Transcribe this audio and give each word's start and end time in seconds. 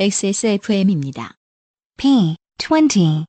XSFM입니다. 0.00 1.32
P 1.96 2.36
25 2.56 3.24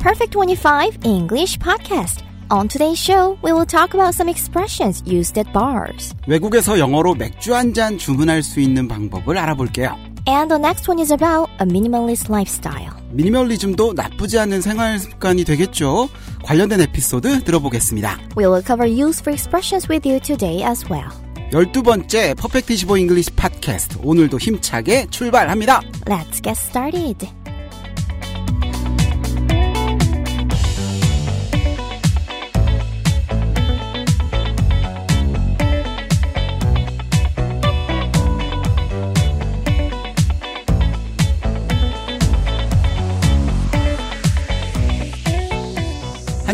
Perfect 0.00 0.32
25 0.36 0.98
English 1.04 1.60
Podcast. 1.60 2.24
On 2.50 2.66
today's 2.66 2.98
show, 2.98 3.38
we 3.44 3.52
will 3.52 3.64
talk 3.64 3.94
about 3.94 4.14
some 4.16 4.28
expressions 4.28 5.04
used 5.06 5.38
at 5.38 5.52
bars. 5.52 6.16
외국에서 6.26 6.80
영어로 6.80 7.14
맥주 7.14 7.54
한 7.54 7.72
잔 7.72 7.96
주문할 7.96 8.42
수 8.42 8.58
있는 8.58 8.88
방법을 8.88 9.38
알아볼게요. 9.38 9.96
And 10.26 10.48
the 10.50 10.58
next 10.58 10.90
one 10.90 11.00
is 11.00 11.12
about 11.12 11.48
a 11.60 11.64
minimalist 11.64 12.28
lifestyle. 12.28 12.90
미니멀리즘도 13.12 13.92
나쁘지 13.92 14.40
않은 14.40 14.62
생활 14.62 14.98
습관이 14.98 15.44
되겠죠. 15.44 16.08
관련된 16.42 16.80
에피소드 16.80 17.44
들어보겠습니다. 17.44 18.18
We 18.36 18.46
will 18.46 18.64
cover 18.66 18.90
useful 18.90 19.32
expressions 19.32 19.86
with 19.88 20.08
you 20.08 20.18
today 20.18 20.64
as 20.64 20.84
well. 20.90 21.10
12번째 21.52 22.34
퍼펙트 22.38 22.72
25 22.72 22.96
잉글리시 22.96 23.30
팟캐스트. 23.32 23.98
오늘도 24.02 24.38
힘차게 24.38 25.06
출발합니다. 25.10 25.80
Let's 26.06 26.42
get 26.42 26.58
started. 26.58 27.28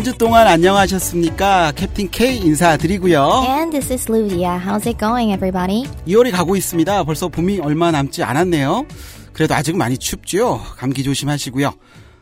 주 0.09 0.17
동안 0.17 0.47
안녕하셨습니까? 0.47 1.71
캡틴 1.73 2.09
K 2.09 2.37
인사드리고요. 2.37 3.43
And 3.47 3.71
this 3.71 3.93
is 3.93 4.11
Ludia. 4.11 4.59
How's 4.59 4.87
it 4.87 4.97
going, 4.97 5.31
everybody? 5.31 5.85
2월이 6.07 6.31
가고 6.31 6.55
있습니다. 6.55 7.03
벌써 7.03 7.27
봄이 7.27 7.59
얼마 7.59 7.91
남지 7.91 8.23
않았네요. 8.23 8.87
그래도 9.33 9.53
아직 9.53 9.77
많이 9.77 9.99
춥죠. 9.99 10.61
감기 10.77 11.03
조심하시고요. 11.03 11.71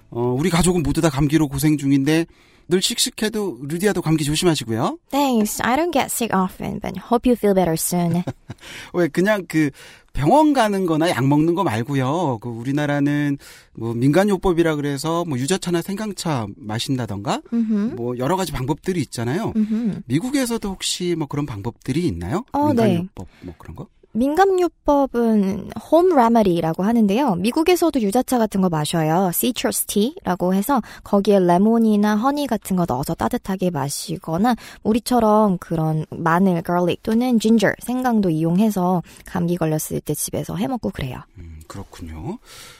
어, 0.09 0.35
우리 0.37 0.49
가족은 0.49 0.83
모두 0.83 0.99
다 0.99 1.09
감기로 1.09 1.47
고생 1.47 1.77
중인데 1.77 2.25
늘 2.69 2.81
씩씩해도 2.81 3.59
루디아도 3.63 4.01
감기 4.01 4.23
조심하시고요. 4.23 4.99
Thanks. 5.09 5.61
I 5.63 5.75
don't 5.75 5.91
get 5.91 6.07
sick 6.11 6.35
often, 6.35 6.79
but 6.79 6.97
hope 6.99 7.29
you 7.29 7.35
feel 7.37 7.55
better 7.55 7.73
soon. 7.73 8.23
왜 8.93 9.07
그냥 9.07 9.45
그 9.47 9.71
병원 10.13 10.53
가는 10.53 10.85
거나 10.85 11.09
약 11.09 11.25
먹는 11.27 11.53
거 11.53 11.63
말고요. 11.63 12.39
그 12.41 12.49
우리나라는 12.49 13.37
뭐 13.75 13.93
민간요법이라 13.93 14.75
그래서 14.75 15.23
뭐 15.25 15.37
유자차나 15.37 15.81
생강차 15.83 16.47
마신다던가 16.57 17.41
mm-hmm. 17.53 17.95
뭐 17.95 18.17
여러 18.17 18.35
가지 18.35 18.51
방법들이 18.51 18.99
있잖아요. 19.01 19.53
Mm-hmm. 19.55 20.03
미국에서도 20.07 20.67
혹시 20.67 21.15
뭐 21.15 21.27
그런 21.27 21.45
방법들이 21.45 22.05
있나요? 22.07 22.43
어, 22.51 22.73
네. 22.73 22.87
민간요법 22.87 23.27
뭐 23.41 23.53
그런 23.59 23.75
거? 23.75 23.87
민감요법은 24.17 25.69
홈 25.91 26.15
레머디라고 26.15 26.83
하는데요. 26.83 27.35
미국에서도 27.35 28.01
유자차 28.01 28.39
같은 28.39 28.61
거 28.61 28.69
마셔요. 28.69 29.29
citrus 29.31 29.85
tea라고 29.85 30.55
해서 30.55 30.81
거기에 31.03 31.39
레몬이나 31.39 32.15
허니 32.15 32.47
같은 32.47 32.75
거 32.75 32.85
넣어서 32.87 33.13
따뜻하게 33.13 33.69
마시거나 33.69 34.55
우리처럼 34.81 35.59
그런 35.59 36.05
마늘, 36.09 36.63
garlic 36.65 37.03
또는 37.03 37.39
ginger, 37.39 37.75
생강도 37.79 38.31
이용해서 38.31 39.03
감기 39.25 39.55
걸렸을 39.55 40.01
때 40.01 40.15
집에서 40.15 40.55
해 40.55 40.67
먹고 40.67 40.89
그래요. 40.89 41.19
음, 41.37 41.59
그렇군요. 41.67 42.39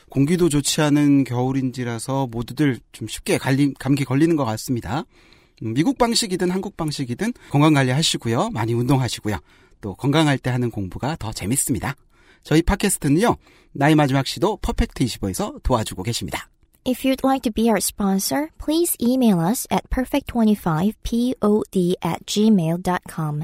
공기도 0.10 0.50
좋지 0.50 0.82
않은 0.82 1.24
겨울인지라서 1.24 2.28
모두들 2.32 2.80
좀 2.92 3.08
쉽게 3.08 3.38
갈림, 3.38 3.76
감기 3.78 4.06
걸리는 4.06 4.36
것 4.36 4.46
같습니다. 4.46 5.04
음, 5.64 5.74
미국 5.76 6.00
방식이든 6.00 6.50
한국 6.50 6.76
방식이든 6.78 7.34
건강 7.52 7.74
관리 7.74 7.92
하시고요. 7.92 8.50
많이 8.50 8.74
운동하시고요. 8.74 9.38
또 9.82 9.96
건강할 9.96 10.38
때 10.38 10.50
하는 10.50 10.72
공부가 10.72 11.16
더 11.18 11.32
재밌습니다. 11.32 11.96
저희 12.44 12.62
팟캐스트는요. 12.62 13.36
나의 13.74 13.96
마지막 13.96 14.26
시도 14.26 14.58
퍼펙트 14.58 15.04
25에서 15.04 15.62
도와주고 15.64 16.04
계십니다. 16.04 16.50
If 16.88 17.04
you'd 17.04 17.24
like 17.24 17.42
to 17.42 17.52
be 17.52 17.66
our 17.66 17.82
sponsor, 17.82 18.50
please 18.64 18.96
email 19.02 19.40
us 19.40 19.68
at 19.72 19.90
perfect25pod 19.90 21.96
at 22.06 22.26
gmail.com. 22.26 23.44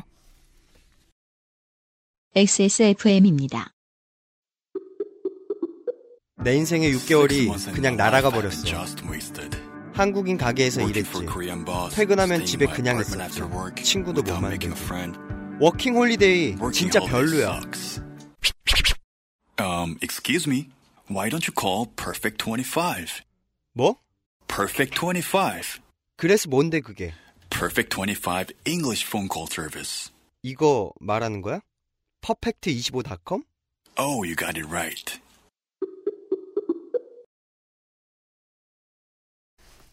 XSFM입니다. 2.35 3.73
내 6.43 6.55
인생의 6.55 6.93
6개월이 6.95 7.73
그냥 7.73 7.95
날아가 7.95 8.29
버렸어. 8.29 8.63
한국인 9.93 10.37
가게에서 10.37 10.81
일했지. 10.81 11.25
퇴근하면 11.93 12.45
집에 12.45 12.65
그냥 12.65 12.99
있었지. 12.99 13.41
친구도 13.83 14.23
못 14.23 14.39
만들고. 14.39 15.32
워킹 15.59 15.95
홀리데이 15.95 16.55
진짜 16.73 16.99
별로야. 16.99 17.61
Um, 19.59 19.97
excuse 20.01 20.47
me. 20.49 20.69
Why 21.09 21.29
don't 21.29 21.47
you 21.47 21.53
call 21.53 21.87
Perfect 21.95 22.37
25? 22.43 23.23
뭐? 23.73 23.97
Perfect 24.47 24.97
25. 24.99 25.79
그래서 26.17 26.49
뭔데 26.49 26.79
그게? 26.79 27.13
Perfect 27.49 27.95
25 27.95 28.53
English 28.65 29.05
phone 29.05 29.29
call 29.31 29.47
service. 29.49 30.11
이거 30.41 30.91
말하는 30.99 31.41
거야? 31.41 31.61
퍼펙트25.com? 32.21 33.43
Oh, 33.97 34.23
you 34.25 34.35
got 34.35 34.57
it 34.57 34.65
right. 34.69 35.19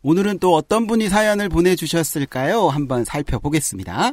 오늘은 0.02 0.38
또 0.38 0.54
어떤 0.54 0.86
분이 0.86 1.10
사연을 1.10 1.50
보내주셨을까요? 1.50 2.68
한번 2.68 3.04
살펴보겠습니다. 3.04 4.12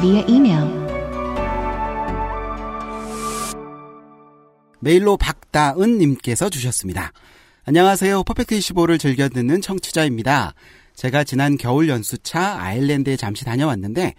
Via 0.00 0.24
email 0.28 0.86
메일로 4.80 5.16
박다은님께서 5.16 6.50
주셨습니다. 6.50 7.12
안녕하세요. 7.64 8.22
퍼펙트 8.24 8.56
25를 8.58 8.98
즐겨 9.00 9.28
듣는 9.28 9.60
청취자입니다. 9.60 10.54
제가 10.94 11.24
지난 11.24 11.56
겨울 11.56 11.88
연수차 11.88 12.60
아일랜드에 12.60 13.16
잠시 13.16 13.44
다녀왔는데 13.44 14.14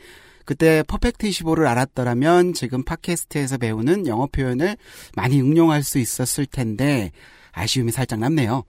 그때 0.46 0.84
퍼펙트 0.88 1.28
25를 1.28 1.68
알았더라면 1.68 2.54
지금 2.54 2.84
팟캐스트에서 2.84 3.58
배우는 3.58 4.08
영어 4.08 4.28
표현을 4.28 4.78
많이 5.16 5.42
응용할 5.42 5.84
수 5.84 6.00
있었을 6.00 6.46
텐데 6.46 7.12
아쉬움이 7.52 7.92
살짝 7.92 8.20
남네요. 8.20 8.64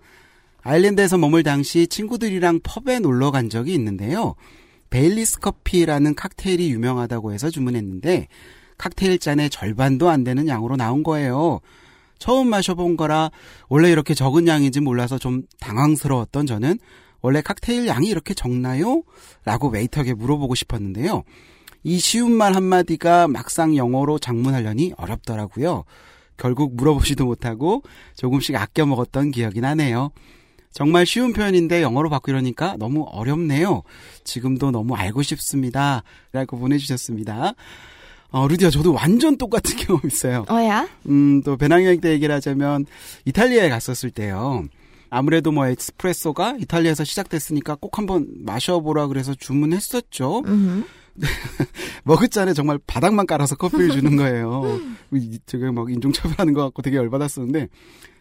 아일랜드에서 0.63 1.19
머물 1.19 1.43
당시 1.43 1.87
친구들이랑 1.87 2.61
펍에 2.63 2.99
놀러 2.99 3.31
간 3.31 3.49
적이 3.49 3.75
있는데요. 3.75 4.35
베일리스 4.91 5.41
커피라는 5.41 6.15
칵테일이 6.15 6.71
유명하다고 6.71 7.33
해서 7.33 7.51
주문했는데 7.51 8.29
칵테일 8.79 9.19
잔의 9.19 9.51
절반도 9.51 10.09
안 10.09 10.25
되는 10.25 10.49
양으로 10.49 10.77
나온 10.77 11.03
거예요. 11.03 11.61
처음 12.19 12.49
마셔본 12.49 12.97
거라 12.97 13.31
원래 13.69 13.91
이렇게 13.91 14.15
적은 14.15 14.49
양인지 14.49 14.81
몰라서 14.81 15.19
좀 15.19 15.43
당황스러웠던 15.61 16.47
저는 16.47 16.79
원래 17.21 17.43
칵테일 17.43 17.87
양이 17.87 18.09
이렇게 18.09 18.35
적나요? 18.35 19.03
라고 19.45 19.69
웨이터에게 19.69 20.15
물어보고 20.15 20.55
싶었는데요. 20.55 21.25
이 21.83 21.99
쉬운 21.99 22.33
말 22.33 22.55
한마디가 22.55 23.29
막상 23.29 23.77
영어로 23.77 24.19
장문하려니 24.19 24.95
어렵더라고요. 24.97 25.85
결국 26.37 26.77
물어보지도 26.77 27.25
못하고 27.25 27.83
조금씩 28.17 28.55
아껴 28.57 28.87
먹었던 28.87 29.33
기억이 29.33 29.61
나네요. 29.61 30.11
정말 30.73 31.07
쉬운 31.07 31.33
표현인데 31.33 31.83
영어로 31.83 32.09
바꾸려니까 32.11 32.77
너무 32.79 33.05
어렵네요. 33.11 33.83
지금도 34.25 34.71
너무 34.71 34.95
알고 34.95 35.23
싶습니다. 35.23 36.03
라고 36.33 36.59
보내주셨습니다. 36.59 37.55
어, 38.31 38.47
루디야, 38.47 38.71
저도 38.71 38.93
완전 38.93 39.39
똑같은 39.39 39.77
경험 39.81 40.03
있어요. 40.07 40.45
Yeah? 40.49 40.89
음, 41.09 41.43
또 41.43 41.57
배낭여행 41.57 42.01
때 42.01 42.11
얘기를 42.13 42.35
하자면 42.35 42.85
이탈리아에 43.25 43.69
갔었을 43.71 44.11
때요. 44.11 44.65
아무래도 45.11 45.51
뭐 45.53 45.67
에스프레소가 45.67 46.57
이탈리아에서 46.61 47.05
시작됐으니까 47.05 47.77
꼭 47.77 47.97
한번 47.97 48.27
마셔보라 48.45 49.07
그래서 49.07 49.35
주문했었죠. 49.35 50.43
머그잔에 52.05 52.53
정말 52.53 52.79
바닥만 52.87 53.27
깔아서 53.27 53.57
커피를 53.57 53.91
주는 53.91 54.17
거예요. 54.17 54.79
제가 55.47 55.73
막 55.73 55.91
인종차별하는 55.91 56.53
것 56.53 56.63
같고 56.65 56.83
되게 56.83 56.99
열받았었는데 56.99 57.69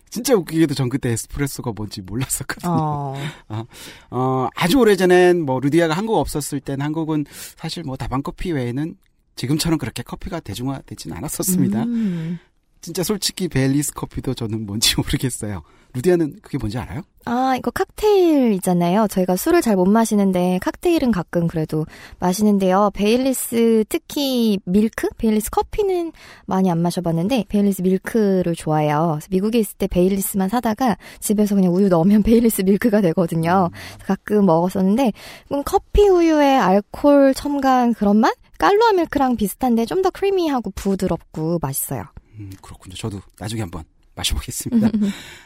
진짜 0.10 0.36
웃기게도 0.36 0.74
전 0.74 0.90
그때 0.90 1.10
에스프레소가 1.10 1.74
뭔지 1.76 2.02
몰랐었거든요. 2.02 2.72
어. 2.72 3.16
어, 3.50 3.66
어, 4.12 4.48
아주 4.56 4.80
오래전엔 4.80 5.42
뭐 5.46 5.60
루디아가 5.60 5.94
한국 5.94 6.18
없었을 6.18 6.60
땐 6.60 6.82
한국은 6.82 7.26
사실 7.56 7.84
뭐 7.84 7.96
다방커피 7.96 8.52
외에는 8.52 8.96
지금처럼 9.36 9.78
그렇게 9.78 10.04
커피가 10.04 10.40
대중화되진 10.40 11.14
않았었습니다. 11.14 11.84
음. 11.84 12.40
진짜 12.82 13.04
솔직히 13.04 13.48
베일리스 13.48 13.94
커피도 13.94 14.34
저는 14.34 14.66
뭔지 14.66 14.96
모르겠어요. 14.98 15.64
루디아는 15.94 16.40
그게 16.44 16.58
뭔지 16.58 16.78
알아요? 16.78 17.02
아, 17.26 17.56
이거 17.58 17.72
칵테일이잖아요. 17.72 19.08
저희가 19.10 19.36
술을 19.36 19.62
잘 19.62 19.76
못 19.76 19.86
마시는데 19.86 20.60
칵테일은 20.62 21.12
가끔 21.12 21.48
그래도 21.48 21.86
마시는데요. 22.20 22.92
베일리스 22.94 23.84
특히 23.90 24.60
밀크? 24.66 25.08
베일리스 25.18 25.50
커피는 25.50 26.12
많이 26.46 26.70
안 26.70 26.82
마셔봤는데 26.82 27.46
베일리스 27.50 27.82
밀크를 27.82 28.56
좋아해요. 28.56 29.20
미국에 29.30 29.60
있을 29.60 29.76
때 29.78 29.88
베일리스만 29.88 30.50
사다가 30.50 30.98
집에서 31.20 31.56
그냥 31.56 31.74
우유 31.74 31.88
넣으면 31.90 32.22
베일리스 32.24 32.62
밀크가 32.62 33.02
되거든요. 33.02 33.70
가끔 34.06 34.46
먹었었는데 34.46 35.14
그럼 35.48 35.64
커피 35.66 36.08
우유에 36.08 36.58
알코올 36.58 37.34
첨가한 37.34 37.94
그런 37.94 38.18
맛? 38.18 38.34
깔루아 38.60 38.94
밀크랑 38.94 39.36
비슷한데 39.38 39.86
좀 39.86 40.02
더 40.02 40.10
크리미하고 40.12 40.72
부드럽고 40.76 41.60
맛있어요. 41.62 42.04
음, 42.40 42.52
그렇군요. 42.62 42.96
저도 42.96 43.22
나중에 43.40 43.62
한번 43.62 43.84
마셔보겠습니다. 44.16 44.90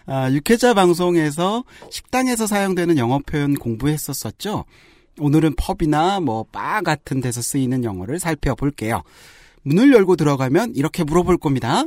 아, 0.05 0.31
육회자 0.31 0.73
방송에서 0.73 1.63
식당에서 1.89 2.47
사용되는 2.47 2.97
영어 2.97 3.19
표현 3.19 3.55
공부했었었죠. 3.55 4.65
오늘은 5.19 5.55
펍이나 5.57 6.19
뭐 6.21 6.45
바 6.51 6.81
같은 6.81 7.19
데서 7.21 7.41
쓰이는 7.41 7.83
영어를 7.83 8.19
살펴볼게요. 8.19 9.03
문을 9.63 9.93
열고 9.93 10.15
들어가면 10.15 10.73
이렇게 10.75 11.03
물어볼 11.03 11.37
겁니다. 11.37 11.83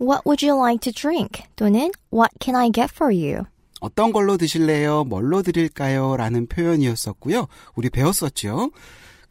What 0.00 0.22
would 0.26 0.44
you 0.44 0.58
like 0.60 0.80
to 0.80 0.92
drink? 0.92 1.44
또는 1.54 1.90
What 2.12 2.30
can 2.40 2.56
I 2.56 2.70
get 2.72 2.92
for 2.94 3.14
you? 3.14 3.44
어떤 3.80 4.12
걸로 4.12 4.36
드실래요? 4.36 5.04
뭘로 5.04 5.42
드릴까요? 5.42 6.16
라는 6.16 6.46
표현이었었고요. 6.46 7.46
우리 7.74 7.90
배웠었죠. 7.90 8.70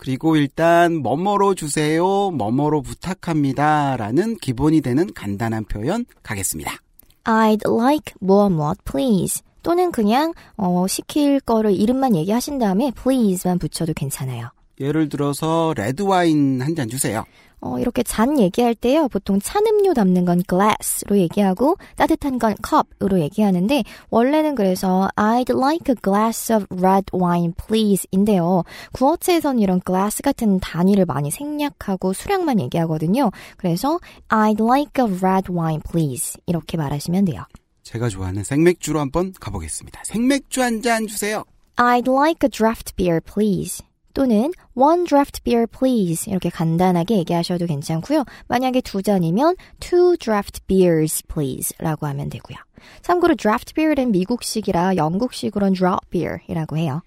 그리고 0.01 0.35
일단 0.35 0.95
뭐뭐로 0.95 1.53
주세요, 1.53 2.31
뭐뭐로 2.31 2.81
부탁합니다. 2.81 3.97
라는 3.97 4.35
기본이 4.35 4.81
되는 4.81 5.13
간단한 5.13 5.65
표현 5.65 6.05
가겠습니다. 6.23 6.71
I'd 7.25 7.61
like 7.71 8.15
무엇 8.19 8.49
please. 8.83 9.43
또는 9.61 9.91
그냥 9.91 10.33
어, 10.57 10.87
시킬 10.87 11.39
거를 11.39 11.73
이름만 11.73 12.15
얘기하신 12.15 12.57
다음에 12.57 12.91
please만 12.99 13.59
붙여도 13.59 13.93
괜찮아요. 13.93 14.49
예를 14.79 15.07
들어서 15.07 15.75
레드 15.77 16.01
와인 16.01 16.61
한 16.63 16.73
잔 16.75 16.89
주세요. 16.89 17.23
어, 17.61 17.77
이렇게 17.77 18.01
잔 18.03 18.39
얘기할 18.39 18.73
때요. 18.75 19.07
보통 19.07 19.39
찬 19.39 19.63
음료 19.67 19.93
담는 19.93 20.25
건 20.25 20.41
glass로 20.49 21.17
얘기하고 21.19 21.77
따뜻한 21.95 22.39
건 22.39 22.55
cup으로 22.67 23.19
얘기하는데 23.19 23.83
원래는 24.09 24.55
그래서 24.55 25.07
I'd 25.15 25.55
like 25.55 25.93
a 25.93 25.95
glass 26.03 26.51
of 26.51 26.65
red 26.71 27.05
wine 27.13 27.53
please인데요. 27.53 28.63
구어체에서는 28.93 29.59
이런 29.59 29.79
glass 29.85 30.21
같은 30.23 30.59
단위를 30.59 31.05
많이 31.05 31.29
생략하고 31.29 32.13
수량만 32.13 32.59
얘기하거든요. 32.61 33.29
그래서 33.57 33.99
I'd 34.29 34.59
like 34.63 35.03
a 35.05 35.11
red 35.21 35.51
wine 35.51 35.81
please 35.89 36.39
이렇게 36.47 36.77
말하시면 36.77 37.25
돼요. 37.25 37.43
제가 37.83 38.09
좋아하는 38.09 38.43
생맥주로 38.43 38.99
한번 38.99 39.33
가보겠습니다. 39.39 40.01
생맥주 40.05 40.61
한 40.63 40.81
잔 40.81 41.05
주세요. 41.05 41.43
I'd 41.75 42.11
like 42.11 42.39
a 42.43 42.49
draft 42.49 42.95
beer 42.95 43.19
please. 43.21 43.83
또는 44.13 44.51
one 44.75 45.05
draft 45.05 45.43
beer 45.43 45.67
please 45.67 46.29
이렇게 46.29 46.49
간단하게 46.49 47.17
얘기하셔도 47.17 47.65
괜찮고요. 47.65 48.25
만약에 48.47 48.81
두 48.81 49.01
잔이면 49.01 49.55
two 49.79 50.17
draft 50.17 50.61
beers 50.67 51.23
please 51.27 51.75
라고 51.79 52.07
하면 52.07 52.29
되고요. 52.29 52.57
참고로 53.01 53.35
draft 53.35 53.73
beer는 53.73 54.11
미국식이라 54.11 54.95
영국식으로는 54.95 55.73
draught 55.73 56.09
beer이라고 56.09 56.77
해요. 56.77 57.01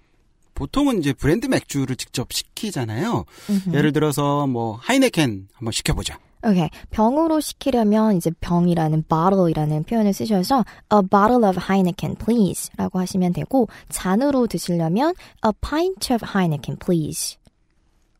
보통은 0.53 0.99
이제 0.99 1.11
브랜드 1.11 1.47
맥주를 1.47 1.97
직접 1.97 2.31
시키잖아요. 2.31 3.25
예를 3.73 3.91
들어서 3.91 4.47
뭐 4.47 4.79
하이네켄 4.81 5.49
한번 5.53 5.71
시켜보죠. 5.73 6.15
오케이. 6.45 6.69
병으로 6.91 7.39
시키려면 7.39 8.17
이제 8.17 8.31
병이라는 8.39 9.05
bottle이라는 9.09 9.83
표현을 9.83 10.13
쓰셔서 10.13 10.63
a 10.93 11.01
bottle 11.09 11.43
of 11.43 11.59
Heineken 11.59 12.17
please 12.23 12.71
라고 12.77 12.99
하시면 12.99 13.33
되고 13.33 13.67
잔으로 13.89 14.45
드시려면 14.47 15.15
a 15.45 15.51
pint 15.61 16.13
of 16.13 16.25
Heineken 16.25 16.77
please. 16.77 17.37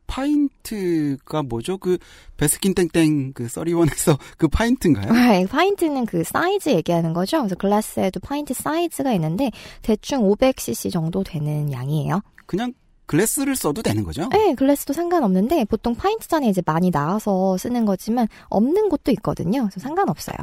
파인트가 0.07 1.43
뭐죠? 1.43 1.77
그 1.77 1.97
배스킨 2.37 2.73
땡땡 2.73 3.33
그 3.33 3.47
Thirty 3.47 3.80
One에서 3.80 4.17
그 4.37 4.47
파인트인가요? 4.47 5.11
right. 5.11 5.51
파인트는 5.51 6.05
그 6.05 6.23
사이즈 6.23 6.69
얘기하는 6.69 7.13
거죠. 7.13 7.39
그래서 7.39 7.55
글라스에도 7.55 8.19
파인트 8.19 8.53
사이즈가 8.53 9.13
있는데 9.13 9.51
대충 9.81 10.21
500cc 10.21 10.91
정도 10.91 11.23
되는 11.23 11.71
양이에요. 11.71 12.21
그냥 12.45 12.73
글래스를 13.05 13.55
써도 13.55 13.81
되는 13.81 14.03
거죠? 14.03 14.27
네, 14.31 14.55
글래스도 14.55 14.93
상관없는데 14.93 15.65
보통 15.65 15.95
파인트 15.95 16.27
잔에 16.27 16.49
이제 16.49 16.61
많이 16.65 16.91
나와서 16.91 17.57
쓰는 17.57 17.85
거지만 17.85 18.27
없는 18.49 18.89
곳도 18.89 19.11
있거든요. 19.11 19.61
그래서 19.61 19.79
상관없어요. 19.79 20.35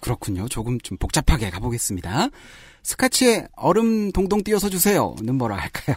그렇군요. 0.00 0.48
조금 0.48 0.80
좀 0.80 0.96
복잡하게 0.98 1.50
가보겠습니다. 1.50 2.28
스카치에 2.82 3.48
얼음 3.56 4.12
동동 4.12 4.42
띄워서 4.42 4.68
주세요는 4.68 5.34
뭐라 5.36 5.56
할까요? 5.56 5.96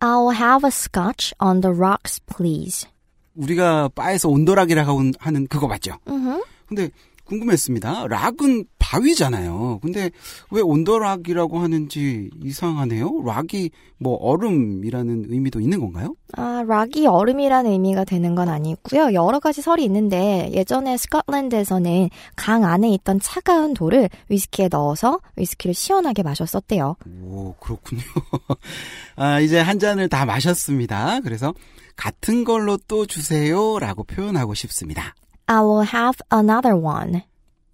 I'll 0.00 0.34
have 0.34 0.66
a 0.66 0.70
scotch 0.70 1.34
on 1.40 1.60
the 1.60 1.74
rocks, 1.74 2.20
please. 2.26 2.88
우리가 3.34 3.88
바에서 3.94 4.28
온도락이라고 4.28 5.02
하는 5.18 5.46
그거 5.46 5.66
맞죠? 5.66 5.98
음흠. 6.08 6.42
근데 6.66 6.90
궁금했습니다. 7.24 8.06
락은 8.06 8.66
바위잖아요. 8.86 9.80
근데 9.82 10.10
왜 10.50 10.60
온도락이라고 10.60 11.58
하는지 11.58 12.30
이상하네요. 12.44 13.22
락이 13.24 13.70
뭐 13.98 14.14
얼음이라는 14.16 15.26
의미도 15.28 15.60
있는 15.60 15.80
건가요? 15.80 16.14
아, 16.36 16.62
락이 16.66 17.06
얼음이라는 17.06 17.70
의미가 17.70 18.04
되는 18.04 18.34
건 18.36 18.48
아니고요. 18.48 19.12
여러 19.14 19.40
가지 19.40 19.60
설이 19.60 19.84
있는데 19.84 20.50
예전에 20.52 20.96
스코틀랜드에서는 20.96 22.10
강 22.36 22.64
안에 22.64 22.90
있던 22.90 23.18
차가운 23.20 23.74
돌을 23.74 24.08
위스키에 24.28 24.68
넣어서 24.70 25.18
위스키를 25.36 25.74
시원하게 25.74 26.22
마셨었대요. 26.22 26.96
오, 27.24 27.54
그렇군요. 27.58 28.02
아, 29.16 29.40
이제 29.40 29.58
한 29.58 29.78
잔을 29.80 30.08
다 30.08 30.24
마셨습니다. 30.24 31.20
그래서 31.20 31.54
같은 31.96 32.44
걸로 32.44 32.76
또 32.86 33.06
주세요라고 33.06 34.04
표현하고 34.04 34.54
싶습니다. 34.54 35.14
I 35.46 35.58
will 35.58 35.86
have 35.86 36.18
another 36.32 36.76
one. 36.76 37.22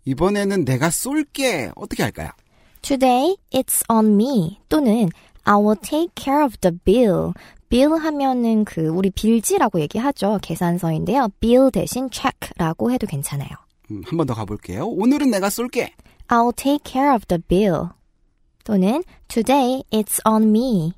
이번에는 0.04 0.64
내가 0.64 0.90
쏠게. 0.90 1.72
어떻게 1.76 2.02
할까요? 2.02 2.31
Today 2.82 3.37
it's 3.52 3.82
on 3.88 4.14
me 4.14 4.58
또는 4.69 5.08
I 5.44 5.54
will 5.56 5.78
take 5.81 6.10
care 6.16 6.44
of 6.44 6.56
the 6.60 6.76
bill. 6.84 7.32
bill 7.69 7.96
하면은 7.99 8.64
그 8.64 8.88
우리 8.88 9.10
빌지라고 9.10 9.81
얘기하죠. 9.81 10.38
계산서인데요. 10.43 11.28
bill 11.40 11.70
대신 11.70 12.08
check라고 12.10 12.90
해도 12.90 13.06
괜찮아요. 13.06 13.50
음, 13.90 14.02
한번 14.06 14.26
더 14.26 14.34
가볼게요. 14.34 14.87
오늘은 14.87 15.31
내가 15.31 15.49
쏠게. 15.50 15.93
I'll 16.28 16.54
take 16.54 16.81
care 16.84 17.14
of 17.14 17.26
the 17.26 17.40
bill. 17.49 17.88
또는 18.64 19.02
Today 19.28 19.82
it's 19.90 20.20
on 20.26 20.44
me. 20.49 20.93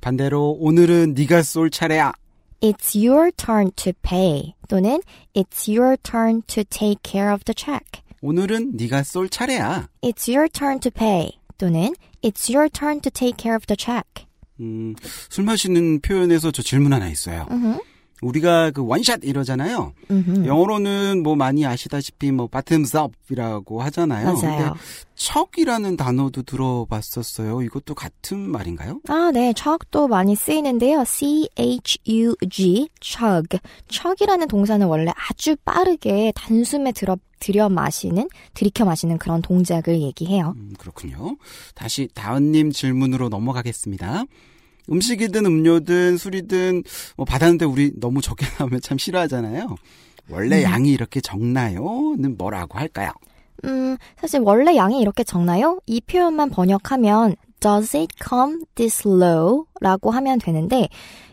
반대로 0.00 0.56
오늘은 0.60 1.14
네가 1.14 1.42
쏠 1.42 1.70
차례야. 1.70 2.12
It's 2.60 2.96
your 2.96 3.30
turn 3.32 3.70
to 3.76 3.92
pay. 4.02 4.54
또는 4.68 5.00
It's 5.34 5.68
your 5.68 5.96
turn 6.02 6.42
to 6.48 6.64
take 6.64 6.98
care 7.04 7.32
of 7.32 7.44
the 7.44 7.54
check. 7.54 8.02
오늘은 8.20 8.72
네가 8.76 9.02
쏠 9.02 9.28
차례야. 9.28 9.88
It's 10.02 10.28
your 10.32 10.48
turn 10.48 10.80
to 10.80 10.90
pay. 10.90 11.38
또는 11.56 11.94
It's 12.22 12.52
your 12.52 12.68
turn 12.68 13.00
to 13.00 13.10
take 13.10 13.36
care 13.38 13.54
of 13.54 13.66
the 13.66 13.76
check. 13.76 14.26
음, 14.60 14.94
술 15.30 15.44
마시는 15.44 16.00
표현에서 16.00 16.50
저 16.50 16.62
질문 16.62 16.92
하나 16.92 17.08
있어요. 17.08 17.46
음흠. 17.50 17.78
우리가 18.22 18.70
그 18.72 18.84
원샷 18.84 19.20
이러잖아요. 19.22 19.92
음흠. 20.10 20.46
영어로는 20.46 21.22
뭐 21.22 21.36
많이 21.36 21.64
아시다시피 21.64 22.32
뭐 22.32 22.48
bottoms 22.48 22.96
up이라고 22.96 23.82
하잖아요. 23.82 24.32
맞아요. 24.32 24.38
근데 24.40 24.80
척이라는 25.14 25.96
단어도 25.96 26.42
들어봤었어요. 26.42 27.62
이것도 27.62 27.94
같은 27.94 28.38
말인가요? 28.38 29.00
아, 29.08 29.30
네. 29.32 29.52
chug도 29.52 30.08
많이 30.08 30.36
쓰이는데요. 30.36 31.04
C-H-U-G, 31.04 32.88
chug. 33.00 33.58
chug이라는 33.88 34.48
동사는 34.48 34.86
원래 34.86 35.12
아주 35.28 35.56
빠르게 35.64 36.32
단숨에 36.34 36.92
들어, 36.92 37.16
들여 37.40 37.68
마시는, 37.68 38.28
들이켜 38.54 38.84
마시는 38.84 39.18
그런 39.18 39.42
동작을 39.42 40.00
얘기해요. 40.00 40.54
음, 40.56 40.72
그렇군요. 40.78 41.36
다시 41.74 42.08
다은님 42.14 42.72
질문으로 42.72 43.28
넘어가겠습니다. 43.28 44.24
음식이든 44.90 45.44
음료든 45.46 46.16
술이든 46.16 46.82
뭐 47.16 47.24
받았는데 47.24 47.64
우리 47.64 47.92
너무 47.98 48.20
적게 48.20 48.46
나오면 48.58 48.80
참 48.80 48.98
싫어하잖아요. 48.98 49.76
원래 50.30 50.62
양이 50.62 50.92
이렇게 50.92 51.20
적나요?는 51.20 52.36
뭐라고 52.36 52.78
할까요? 52.78 53.12
음, 53.64 53.96
사실 54.20 54.40
원래 54.40 54.76
양이 54.76 55.00
이렇게 55.00 55.24
적나요? 55.24 55.80
이 55.86 56.00
표현만 56.00 56.50
번역하면 56.50 57.36
Does 57.60 57.96
it 57.96 58.14
come 58.22 58.60
this 58.76 59.06
low? 59.08 59.64
라고 59.80 60.10
하면 60.12 60.38
되는데 60.38 60.88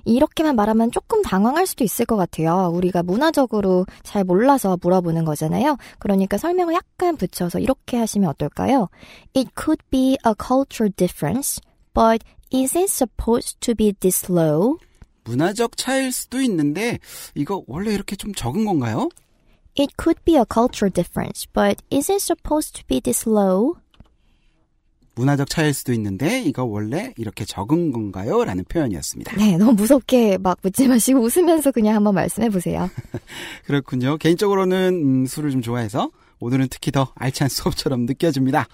이렇게만 0.05 0.55
말하면 0.55 0.91
조금 0.91 1.21
당황할 1.21 1.67
수도 1.67 1.83
있을 1.83 2.05
것 2.05 2.15
같아요. 2.15 2.71
우리가 2.73 3.03
문화적으로 3.03 3.85
잘 4.03 4.23
몰라서 4.23 4.77
물어보는 4.81 5.25
거잖아요. 5.25 5.77
그러니까 5.99 6.37
설명을 6.37 6.73
약간 6.73 7.15
붙여서 7.17 7.59
이렇게 7.59 7.97
하시면 7.97 8.29
어떨까요? 8.29 8.89
It 9.35 9.51
could 9.59 9.83
be 9.91 10.17
a 10.25 10.33
cultural 10.39 10.91
difference, 10.95 11.61
but 11.93 12.23
is 12.53 12.77
it 12.77 12.89
supposed 12.89 13.59
to 13.61 13.75
be 13.75 13.93
this 13.99 14.31
low? 14.31 14.77
문화적 15.25 15.77
차이일 15.77 16.11
수도 16.11 16.41
있는데 16.41 16.99
이거 17.33 17.63
원래 17.67 17.93
이렇게 17.93 18.15
좀 18.15 18.33
적은 18.33 18.65
건가요? 18.65 19.09
It 19.77 19.93
could 20.01 20.21
be 20.23 20.35
a 20.35 20.45
cultural 20.51 20.91
difference, 20.91 21.47
but 21.51 21.83
is 21.91 22.11
it 22.11 22.21
supposed 22.21 22.73
to 22.75 22.83
be 22.87 23.01
this 23.01 23.27
low? 23.27 23.75
문화적 25.15 25.49
차이일 25.49 25.73
수도 25.73 25.93
있는데 25.93 26.41
이거 26.41 26.63
원래 26.63 27.13
이렇게 27.17 27.45
적은 27.45 27.91
건가요? 27.91 28.43
라는 28.43 28.63
표현이었습니다. 28.65 29.35
네, 29.37 29.57
너무 29.57 29.73
무섭게 29.73 30.37
막 30.37 30.57
묻지 30.61 30.87
마시고 30.87 31.21
웃으면서 31.21 31.71
그냥 31.71 31.95
한번 31.95 32.15
말씀해 32.15 32.49
보세요. 32.49 32.89
그렇군요. 33.65 34.17
개인적으로는 34.17 35.01
음, 35.03 35.25
술을 35.25 35.51
좀 35.51 35.61
좋아해서 35.61 36.11
오늘은 36.39 36.67
특히 36.69 36.91
더 36.91 37.11
알찬 37.15 37.47
수업처럼 37.47 38.05
느껴집니다. 38.05 38.67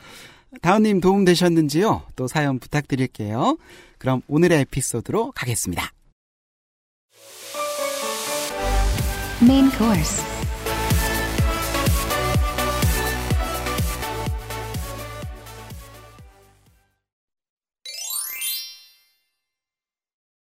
다운님 0.59 0.99
도움 0.99 1.23
되셨는지요? 1.23 2.03
또 2.15 2.27
사연 2.27 2.59
부탁드릴게요. 2.59 3.57
그럼 3.97 4.21
오늘의 4.27 4.61
에피소드로 4.61 5.31
가겠습니다. 5.31 5.93
Main 9.41 9.71
course. 9.71 10.21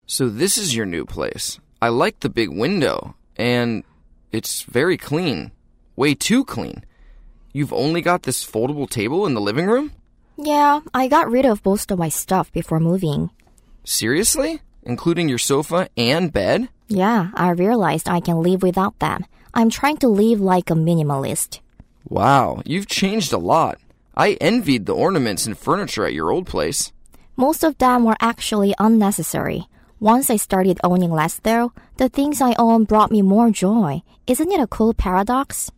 So 0.06 0.30
this 0.30 0.60
is 0.60 0.76
your 0.76 0.86
new 0.86 1.06
place. 1.06 1.60
I 1.82 1.90
like 1.90 2.20
the 2.20 2.30
big 2.30 2.50
window, 2.50 3.16
and 3.36 3.84
it's 4.32 4.62
very 4.62 4.96
clean. 4.96 5.52
Way 5.96 6.14
too 6.14 6.46
clean. 6.46 6.84
You've 7.54 7.72
only 7.72 8.02
got 8.02 8.24
this 8.24 8.44
foldable 8.44 8.90
table 8.90 9.28
in 9.28 9.36
the 9.36 9.42
living 9.42 9.68
room? 9.68 9.92
Yeah, 10.38 10.82
I 10.92 11.08
got 11.08 11.30
rid 11.30 11.46
of 11.46 11.64
most 11.64 11.92
of 11.92 12.00
my 12.00 12.10
stuff 12.10 12.52
before 12.52 12.80
moving. 12.80 13.30
Seriously? 13.84 14.62
Including 14.82 15.30
your 15.30 15.38
sofa 15.38 15.88
and 15.96 16.34
bed? 16.34 16.70
Yeah, 16.88 17.30
I 17.36 17.52
realized 17.52 18.10
I 18.10 18.22
can 18.22 18.42
live 18.42 18.64
without 18.64 18.98
them. 18.98 19.26
I'm 19.54 19.70
trying 19.70 19.98
to 19.98 20.08
live 20.08 20.42
like 20.42 20.72
a 20.72 20.74
minimalist. 20.74 21.60
Wow, 22.10 22.64
you've 22.66 22.88
changed 22.88 23.32
a 23.32 23.38
lot. 23.38 23.78
I 24.18 24.34
envied 24.42 24.88
the 24.88 24.96
ornaments 24.96 25.46
and 25.46 25.56
furniture 25.56 26.06
at 26.06 26.14
your 26.14 26.32
old 26.32 26.48
place. 26.48 26.92
Most 27.36 27.64
of 27.64 27.78
them 27.78 28.04
were 28.04 28.18
actually 28.20 28.74
unnecessary. 28.80 29.68
Once 30.00 30.32
I 30.32 30.38
started 30.38 30.80
owning 30.84 31.12
less, 31.12 31.38
though, 31.38 31.72
the 31.98 32.10
things 32.10 32.42
I 32.42 32.56
own 32.58 32.86
brought 32.86 33.12
me 33.12 33.22
more 33.22 33.52
joy. 33.52 34.02
Isn't 34.26 34.52
it 34.52 34.60
a 34.60 34.68
cool 34.68 34.94
paradox? 34.96 35.72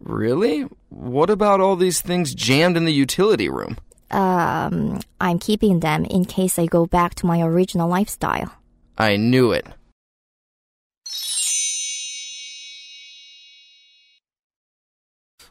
Really? 0.00 0.66
What 0.89 1.29
about 1.29 1.59
all 1.61 1.75
these 1.75 2.01
things 2.01 2.33
jammed 2.35 2.77
in 2.77 2.85
the 2.85 2.93
utility 2.93 3.49
room? 3.49 3.77
Um, 4.11 4.99
I'm 5.19 5.39
keeping 5.39 5.79
them 5.79 6.05
in 6.05 6.25
case 6.25 6.59
I 6.59 6.67
go 6.67 6.85
back 6.85 7.15
to 7.15 7.25
my 7.25 7.41
original 7.41 7.89
lifestyle. 7.89 8.51
I 8.97 9.17
knew 9.17 9.51
it. 9.51 9.65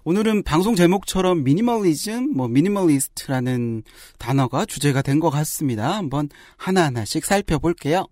오늘은 0.04 0.42
방송 0.42 0.74
제목처럼 0.74 1.44
미니멀리즘, 1.44 2.34
뭐 2.34 2.48
미니멀리스트라는 2.48 3.84
단어가 4.18 4.64
주제가 4.64 5.00
된 5.02 5.20
것 5.20 5.30
같습니다. 5.30 5.92
한번 5.96 6.28
하나하나씩 6.56 7.24
살펴볼게요. 7.24 8.06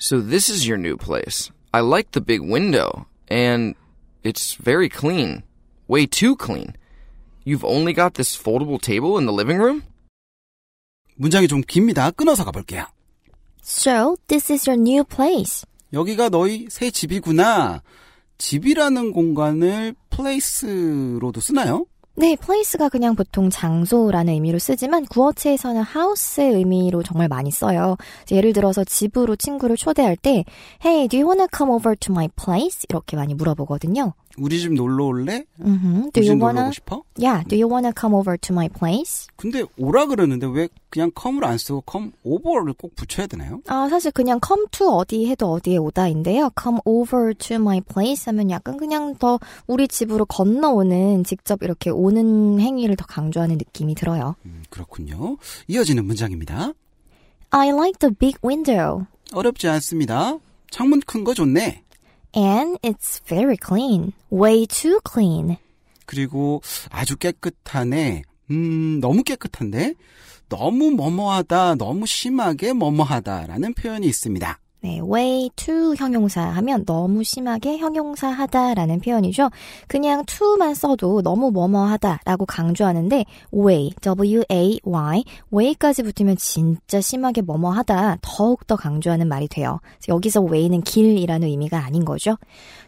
So 0.00 0.20
this 0.20 0.50
is 0.50 0.68
your 0.68 0.78
new 0.78 0.98
place. 0.98 1.50
I 1.72 1.80
like 1.80 2.10
the 2.12 2.20
big 2.20 2.42
window, 2.42 3.06
and 3.30 3.74
it's 4.23 4.55
very 4.55 4.89
clean. 4.89 5.43
Way 5.87 6.05
too 6.05 6.35
clean. 6.35 6.75
You've 7.45 7.65
only 7.65 7.93
got 7.93 8.13
this 8.13 8.37
foldable 8.37 8.79
table 8.79 9.17
in 9.17 9.25
the 9.25 9.33
living 9.33 9.57
room? 9.59 9.83
문장이 11.15 11.47
좀 11.47 11.61
깁니다. 11.61 12.11
끊어서 12.11 12.43
가볼게요. 12.45 12.85
So, 13.61 14.15
this 14.27 14.51
is 14.51 14.69
your 14.69 14.79
new 14.79 15.03
place. 15.03 15.65
여기가 15.93 16.29
너희 16.29 16.67
새 16.69 16.91
집이구나. 16.91 17.81
집이라는 18.37 19.11
공간을 19.11 19.95
place로도 20.09 21.41
쓰나요? 21.41 21.85
네, 22.19 22.35
place가 22.35 22.89
그냥 22.89 23.15
보통 23.15 23.49
장소라는 23.49 24.33
의미로 24.33 24.59
쓰지만 24.59 25.05
구어체에서는 25.05 25.83
house의 25.95 26.53
의미로 26.53 27.01
정말 27.01 27.29
많이 27.29 27.49
써요. 27.49 27.95
예를 28.29 28.51
들어서 28.51 28.83
집으로 28.83 29.37
친구를 29.37 29.77
초대할 29.77 30.17
때 30.17 30.43
Hey, 30.85 31.07
do 31.07 31.17
you 31.17 31.25
wanna 31.25 31.47
come 31.55 31.71
over 31.73 31.95
to 31.95 32.11
my 32.11 32.27
place? 32.35 32.85
이렇게 32.89 33.15
많이 33.15 33.33
물어보거든요. 33.33 34.11
우리 34.39 34.59
집 34.59 34.73
놀러 34.73 35.05
올래? 35.05 35.45
Mm-hmm. 35.59 36.11
Do 36.11 36.21
우리 36.21 36.23
집 36.25 36.29
you 36.29 36.35
놀러 36.35 36.45
wanna? 36.45 36.63
오고 36.67 36.71
싶어? 36.73 37.03
Yeah, 37.17 37.43
do 37.47 37.55
you 37.55 37.67
wanna 37.69 37.91
come 37.99 38.15
over 38.15 38.37
to 38.37 38.53
my 38.53 38.69
place? 38.69 39.27
근데 39.35 39.63
오라 39.77 40.05
그러는데 40.07 40.47
왜 40.47 40.69
그냥 40.89 41.11
come을 41.19 41.43
안 41.45 41.57
쓰고 41.57 41.83
come 41.89 42.11
over를 42.23 42.73
꼭 42.73 42.95
붙여야 42.95 43.27
되나요? 43.27 43.61
아, 43.67 43.87
사실 43.89 44.11
그냥 44.11 44.39
come 44.45 44.65
to 44.71 44.87
어디 44.89 45.27
해도 45.27 45.51
어디에 45.51 45.77
오다인데요. 45.77 46.51
come 46.59 46.79
over 46.85 47.33
to 47.33 47.55
my 47.57 47.81
place 47.81 48.25
하면 48.27 48.49
약간 48.49 48.77
그냥 48.77 49.15
더 49.15 49.39
우리 49.67 49.87
집으로 49.87 50.25
건너오는 50.25 51.23
직접 51.25 51.61
이렇게 51.63 51.89
오는 51.89 52.59
행위를 52.59 52.95
더 52.95 53.05
강조하는 53.05 53.57
느낌이 53.57 53.95
들어요. 53.95 54.35
음, 54.45 54.63
그렇군요. 54.69 55.37
이어지는 55.67 56.05
문장입니다. 56.05 56.73
I 57.51 57.69
like 57.69 57.99
the 57.99 58.13
big 58.13 58.37
window. 58.43 59.05
어렵지 59.33 59.67
않습니다. 59.67 60.37
창문 60.71 61.01
큰 61.01 61.23
거 61.23 61.33
좋네. 61.33 61.83
And 62.35 62.77
it's 62.83 63.21
very 63.27 63.57
clean. 63.57 64.13
Way 64.31 64.67
too 64.67 64.99
clean. 65.03 65.57
그리고 66.05 66.61
아주 66.89 67.17
깨끗하네. 67.17 68.23
음, 68.51 68.99
너무 68.99 69.23
깨끗한데? 69.23 69.93
너무 70.49 70.89
뭐뭐하다, 70.91 71.75
너무 71.75 72.05
심하게 72.07 72.73
뭐뭐하다라는 72.73 73.73
표현이 73.75 74.07
있습니다. 74.07 74.59
네, 74.81 75.01
way 75.01 75.49
too 75.57 75.93
형용사 75.97 76.41
하면 76.41 76.85
너무 76.85 77.21
심하게 77.23 77.77
형용사 77.77 78.29
하다라는 78.29 79.01
표현이죠. 79.01 79.49
그냥 79.87 80.23
to만 80.25 80.73
써도 80.73 81.21
너무 81.21 81.51
뭐뭐하다라고 81.51 82.45
강조하는데 82.45 83.25
way, 83.53 83.91
w-a-y, 83.99 85.23
way까지 85.53 86.03
붙으면 86.03 86.37
진짜 86.37 87.01
심하게 87.01 87.41
뭐뭐하다 87.41 88.19
더욱 88.21 88.65
더 88.67 88.77
강조하는 88.77 89.27
말이 89.27 89.49
돼요. 89.49 89.81
여기서 90.07 90.43
way는 90.43 90.81
길이라는 90.81 91.45
의미가 91.45 91.77
아닌 91.83 92.05
거죠. 92.05 92.37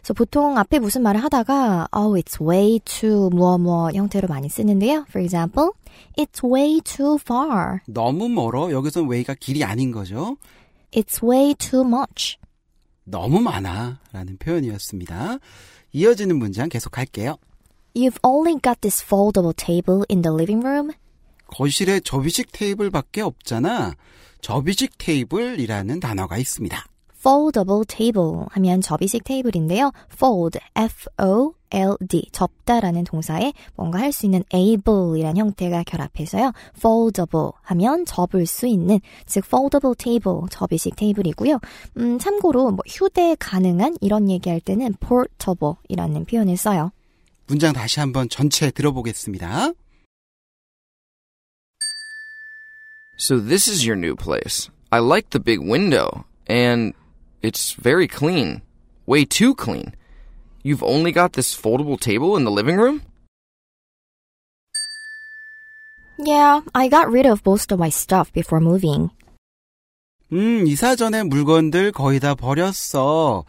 그래서 0.00 0.14
보통 0.14 0.56
앞에 0.56 0.78
무슨 0.78 1.02
말을 1.02 1.22
하다가 1.22 1.88
oh, 1.94 2.18
it's 2.18 2.40
way 2.40 2.80
too 2.86 3.28
뭐뭐 3.30 3.90
형태로 3.92 4.28
많이 4.28 4.48
쓰는데요. 4.48 5.04
For 5.10 5.22
example, 5.22 5.72
it's 6.16 6.42
way 6.42 6.80
too 6.80 7.16
far. 7.20 7.80
너무 7.86 8.30
멀어. 8.30 8.70
여기서는 8.70 9.10
way가 9.10 9.34
길이 9.38 9.62
아닌 9.62 9.92
거죠. 9.92 10.36
It's 10.92 11.22
way 11.22 11.54
too 11.54 11.84
much. 11.84 12.38
너무 13.04 13.40
많아. 13.40 14.00
라는 14.12 14.36
표현이었습니다. 14.38 15.38
이어지는 15.92 16.36
문장 16.38 16.68
계속 16.68 16.98
할게요. 16.98 17.36
You've 17.94 18.18
only 18.22 18.58
got 18.62 18.80
this 18.80 19.04
foldable 19.04 19.54
table 19.54 20.04
in 20.10 20.22
the 20.22 20.34
living 20.34 20.64
room? 20.64 20.92
거실에 21.48 22.00
접이식 22.00 22.52
테이블밖에 22.52 23.20
없잖아. 23.20 23.94
접이식 24.40 24.96
테이블이라는 24.98 26.00
단어가 26.00 26.38
있습니다. 26.38 26.84
Foldable 27.22 27.84
table 27.86 28.46
하면 28.50 28.80
접이식 28.80 29.22
테이블인데요. 29.24 29.92
fold, 30.12 30.58
f-o-l-d, 30.74 32.26
접다라는 32.32 33.04
동사에 33.04 33.52
뭔가 33.76 34.00
할 34.00 34.12
수 34.12 34.26
있는 34.26 34.42
able이란 34.52 35.36
형태가 35.36 35.84
결합해서요. 35.84 36.52
foldable 36.76 37.52
하면 37.62 38.04
접을 38.04 38.46
수 38.46 38.66
있는, 38.66 39.00
즉 39.26 39.44
foldable 39.46 39.94
table, 39.96 40.40
접이식 40.50 40.96
테이블이고요. 40.96 41.60
음, 41.98 42.18
참고로 42.18 42.72
뭐 42.72 42.80
휴대 42.88 43.36
가능한 43.38 43.96
이런 44.00 44.28
얘기할 44.28 44.60
때는 44.60 44.94
portable이라는 45.00 46.24
표현을 46.24 46.56
써요. 46.56 46.90
문장 47.46 47.72
다시 47.72 48.00
한번 48.00 48.28
전체 48.28 48.70
들어보겠습니다. 48.70 49.72
So 53.18 53.38
this 53.38 53.70
is 53.70 53.86
your 53.86 53.96
new 53.96 54.16
place. 54.16 54.68
I 54.90 55.00
like 55.00 55.30
the 55.30 55.42
big 55.42 55.60
window, 55.60 56.24
and 56.50 56.92
it's 57.41 57.73
very 57.73 58.07
clean. 58.07 58.61
Way 59.05 59.25
too 59.25 59.55
clean. 59.55 59.93
You've 60.63 60.83
only 60.83 61.11
got 61.11 61.33
this 61.33 61.55
foldable 61.55 61.99
table 61.99 62.35
in 62.35 62.43
the 62.43 62.51
living 62.51 62.77
room? 62.77 63.01
Yeah, 66.19 66.61
I 66.73 66.89
got 66.89 67.11
rid 67.11 67.25
of 67.25 67.45
most 67.45 67.71
of 67.71 67.79
my 67.79 67.89
stuff 67.89 68.33
before 68.33 68.59
moving. 68.59 69.11
음, 70.33 70.67
이사 70.67 70.95
전에 70.95 71.23
물건들 71.23 71.91
거의 71.91 72.19
다 72.19 72.35
버렸어. 72.35 73.45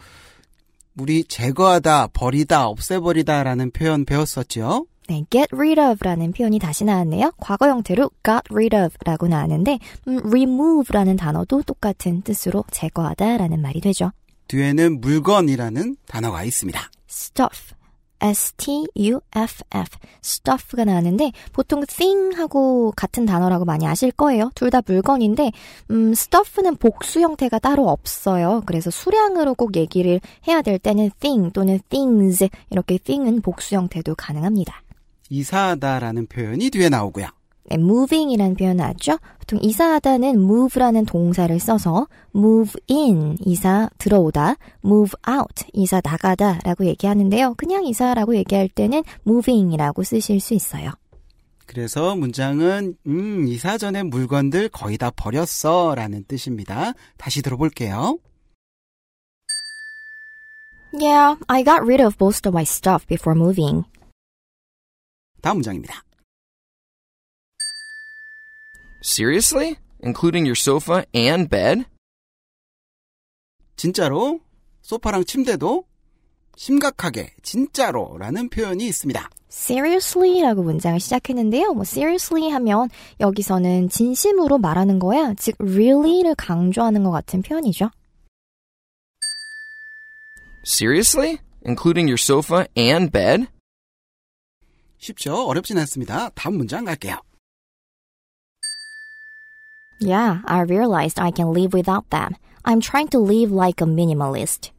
우리 0.97 1.25
제거하다, 1.25 2.09
버리다, 2.09 2.67
없애버리다라는 2.69 3.71
표현 3.71 4.05
배웠었죠? 4.05 4.87
네, 5.10 5.26
get 5.30 5.48
rid 5.54 5.80
of라는 5.80 6.32
표현이 6.32 6.60
다시 6.60 6.86
나왔네요. 6.86 7.32
과거 7.38 7.68
형태로 7.68 8.10
got 8.24 8.42
rid 8.52 8.76
of라고 8.76 9.28
나왔는데 9.28 9.80
음, 10.08 10.20
remove라는 10.26 11.16
단어도 11.18 11.64
똑같은 11.64 12.22
뜻으로 12.22 12.64
제거하다라는 12.72 13.62
말이 13.62 13.82
되죠. 13.82 14.12
뒤에는 14.48 15.02
물건이라는 15.02 15.98
단어가 16.08 16.44
있습니다. 16.44 16.80
stuff, 17.10 17.74
S-T-U-F-F. 18.20 19.98
stuff가 20.24 20.86
나왔는데 20.86 21.32
보통 21.52 21.84
thing하고 21.86 22.94
같은 22.96 23.26
단어라고 23.26 23.66
많이 23.66 23.86
아실 23.86 24.12
거예요. 24.12 24.50
둘 24.56 24.70
다 24.70 24.82
물건인데 24.86 25.52
음, 25.92 26.12
stuff는 26.14 26.78
복수 26.78 27.20
형태가 27.20 27.60
따로 27.60 27.90
없어요. 27.90 28.64
그래서 28.66 28.90
수량으로 28.90 29.56
꼭 29.56 29.76
얘기를 29.76 30.22
해야 30.48 30.62
될 30.62 30.80
때는 30.80 31.12
thing 31.20 31.52
또는 31.52 31.80
things 31.90 32.48
이렇게 32.70 32.98
thing은 32.98 33.42
복수 33.42 33.76
형태도 33.76 34.16
가능합니다. 34.16 34.83
이사하다라는 35.34 36.28
표현이 36.28 36.70
뒤에 36.70 36.90
나오고요. 36.90 37.28
네, 37.70 37.78
moving이라는 37.78 38.56
표현 38.56 38.78
나왔죠? 38.78 39.18
보통 39.40 39.60
이사하다는 39.62 40.30
move라는 40.36 41.06
동사를 41.06 41.58
써서 41.60 42.08
move 42.36 42.74
in, 42.90 43.38
이사 43.40 43.90
들어오다, 43.98 44.58
move 44.86 45.14
out, 45.28 45.66
이사 45.74 46.02
나가다 46.04 46.60
라고 46.64 46.86
얘기하는데요. 46.86 47.56
그냥 47.56 47.86
이사라고 47.86 48.36
얘기할 48.36 48.70
때는 48.70 49.04
moving이라고 49.26 50.04
쓰실 50.04 50.40
수 50.40 50.54
있어요. 50.54 50.92
그래서 51.66 52.16
문장은 52.16 52.96
음, 53.08 53.48
이사 53.48 53.78
전에 53.78 54.04
물건들 54.04 54.70
거의 54.70 54.98
다 54.98 55.10
버렸어 55.10 55.96
라는 55.96 56.26
뜻입니다. 56.28 56.94
다시 57.18 57.42
들어볼게요. 57.42 58.20
Yeah, 60.94 61.40
I 61.48 61.64
got 61.64 61.82
rid 61.82 62.04
of 62.04 62.18
most 62.22 62.48
of 62.48 62.54
my 62.54 62.64
stuff 62.64 63.08
before 63.08 63.36
moving. 63.36 63.86
다음 65.44 65.58
문장입니다. 65.58 66.04
Seriously? 69.04 69.76
Including 70.02 70.48
your 70.48 70.58
sofa 70.58 71.04
and 71.14 71.50
bed? 71.50 71.84
진짜로 73.76 74.40
소파랑 74.82 75.26
침대도 75.26 75.86
심각하게 76.56 77.34
진짜로 77.44 78.18
라는 78.18 78.50
표현이 78.50 78.88
있습니다. 78.88 79.30
seriously라고 79.50 80.64
문장을 80.64 81.00
시작했는데요. 81.00 81.74
뭐 81.74 81.84
seriously 81.84 82.50
하면 82.50 82.90
여기서는 83.20 83.90
진심으로 83.90 84.60
말하는 84.60 84.98
거야. 85.00 85.34
즉 85.34 85.56
really를 85.60 86.36
강조하는 86.36 87.04
것 87.04 87.12
같은 87.12 87.42
표현이죠. 87.42 87.92
Seriously? 90.66 91.40
Including 91.66 92.10
your 92.10 92.18
sofa 92.18 92.66
and 92.78 93.12
bed? 93.12 93.48
쉽죠? 95.04 95.46
어렵진 95.46 95.78
않습니다. 95.80 96.30
다음 96.30 96.58
문장 96.58 96.86
갈게요. 96.86 97.18
Yeah, 100.02 100.42
I 100.46 100.62
realized 100.62 101.20
I 101.22 101.32
can 101.36 101.52
live 101.52 101.74
without 101.74 102.10
them. 102.10 102.36
I'm 102.64 102.82
trying 102.82 103.10
to 103.10 103.20
live 103.22 103.54
like 103.54 103.86
a 103.86 103.90
minimalist. 103.92 104.72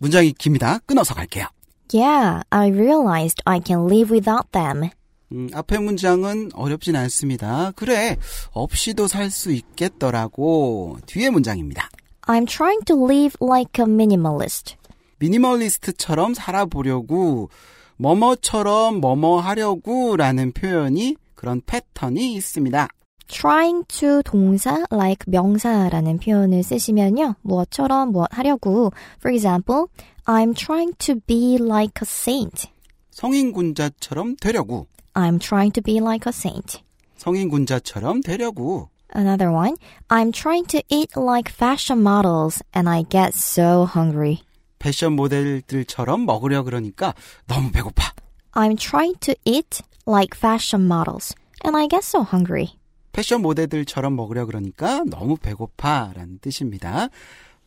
문장이 0.00 0.32
깁니다. 0.32 0.78
끊어서 0.86 1.14
갈게요. 1.14 1.46
Yeah, 1.92 2.42
I 2.50 2.70
realized 2.70 3.42
I 3.44 3.60
can 3.64 3.86
live 3.86 4.12
without 4.12 4.50
them. 4.52 4.90
음, 5.32 5.48
앞에 5.52 5.78
문장은 5.78 6.50
어렵진 6.54 6.96
않습니다. 6.96 7.72
그래, 7.76 8.16
없이도 8.52 9.06
살 9.08 9.30
수 9.30 9.52
있겠더라고. 9.52 10.98
뒤에 11.06 11.30
문장입니다. 11.30 11.88
I'm 12.22 12.46
trying 12.46 12.84
to 12.86 12.96
live 12.96 13.36
like 13.40 13.84
a 13.84 13.88
minimalist. 13.88 14.76
미니멀리스트처럼 15.18 16.34
살아보려고, 16.34 17.50
뭐뭐처럼 17.99 18.99
뭐뭐 18.99 19.39
하려고 19.39 20.15
라는 20.15 20.51
표현이 20.51 21.15
그런 21.35 21.61
패턴이 21.65 22.33
있습니다. 22.33 22.87
trying 23.27 23.85
to 23.87 24.21
동사 24.23 24.85
like 24.91 25.25
명사라는 25.27 26.19
표현을 26.19 26.63
쓰시면요. 26.63 27.35
무엇처럼 27.41 28.11
무엇 28.11 28.27
하려고. 28.31 28.91
For 29.19 29.33
example, 29.33 29.87
I'm 30.25 30.55
trying 30.55 30.93
to 30.99 31.15
be 31.25 31.57
like 31.59 32.01
a 32.01 32.05
saint. 32.05 32.69
성인군자처럼 33.11 34.37
되려고. 34.37 34.87
I'm 35.13 35.39
trying 35.39 35.71
to 35.73 35.81
be 35.81 35.97
like 35.97 36.27
a 36.27 36.33
saint. 36.33 36.81
성인군자처럼 37.17 38.21
되려고. 38.21 38.89
Another 39.13 39.49
one, 39.49 39.77
I'm 40.09 40.31
trying 40.31 40.65
to 40.67 40.81
eat 40.89 41.15
like 41.15 41.49
fashion 41.49 42.01
models 42.01 42.61
and 42.73 42.89
I 42.89 43.03
get 43.03 43.33
so 43.33 43.85
hungry. 43.85 44.43
패션 44.80 45.12
모델들처럼 45.12 46.26
먹으려 46.26 46.64
그러니까 46.64 47.14
너무 47.46 47.70
배고파. 47.70 48.12
I'm 48.52 48.76
trying 48.76 49.16
to 49.20 49.34
eat 49.44 49.82
like 50.08 50.36
fashion 50.36 50.86
models 50.86 51.36
and 51.64 51.76
I 51.76 51.86
get 51.86 52.02
so 52.02 52.22
hungry. 52.22 52.80
패션 53.12 53.42
모델들처럼 53.42 54.16
먹으려 54.16 54.46
그러니까 54.46 55.04
너무 55.04 55.36
배고파라는 55.36 56.38
뜻입니다. 56.40 57.08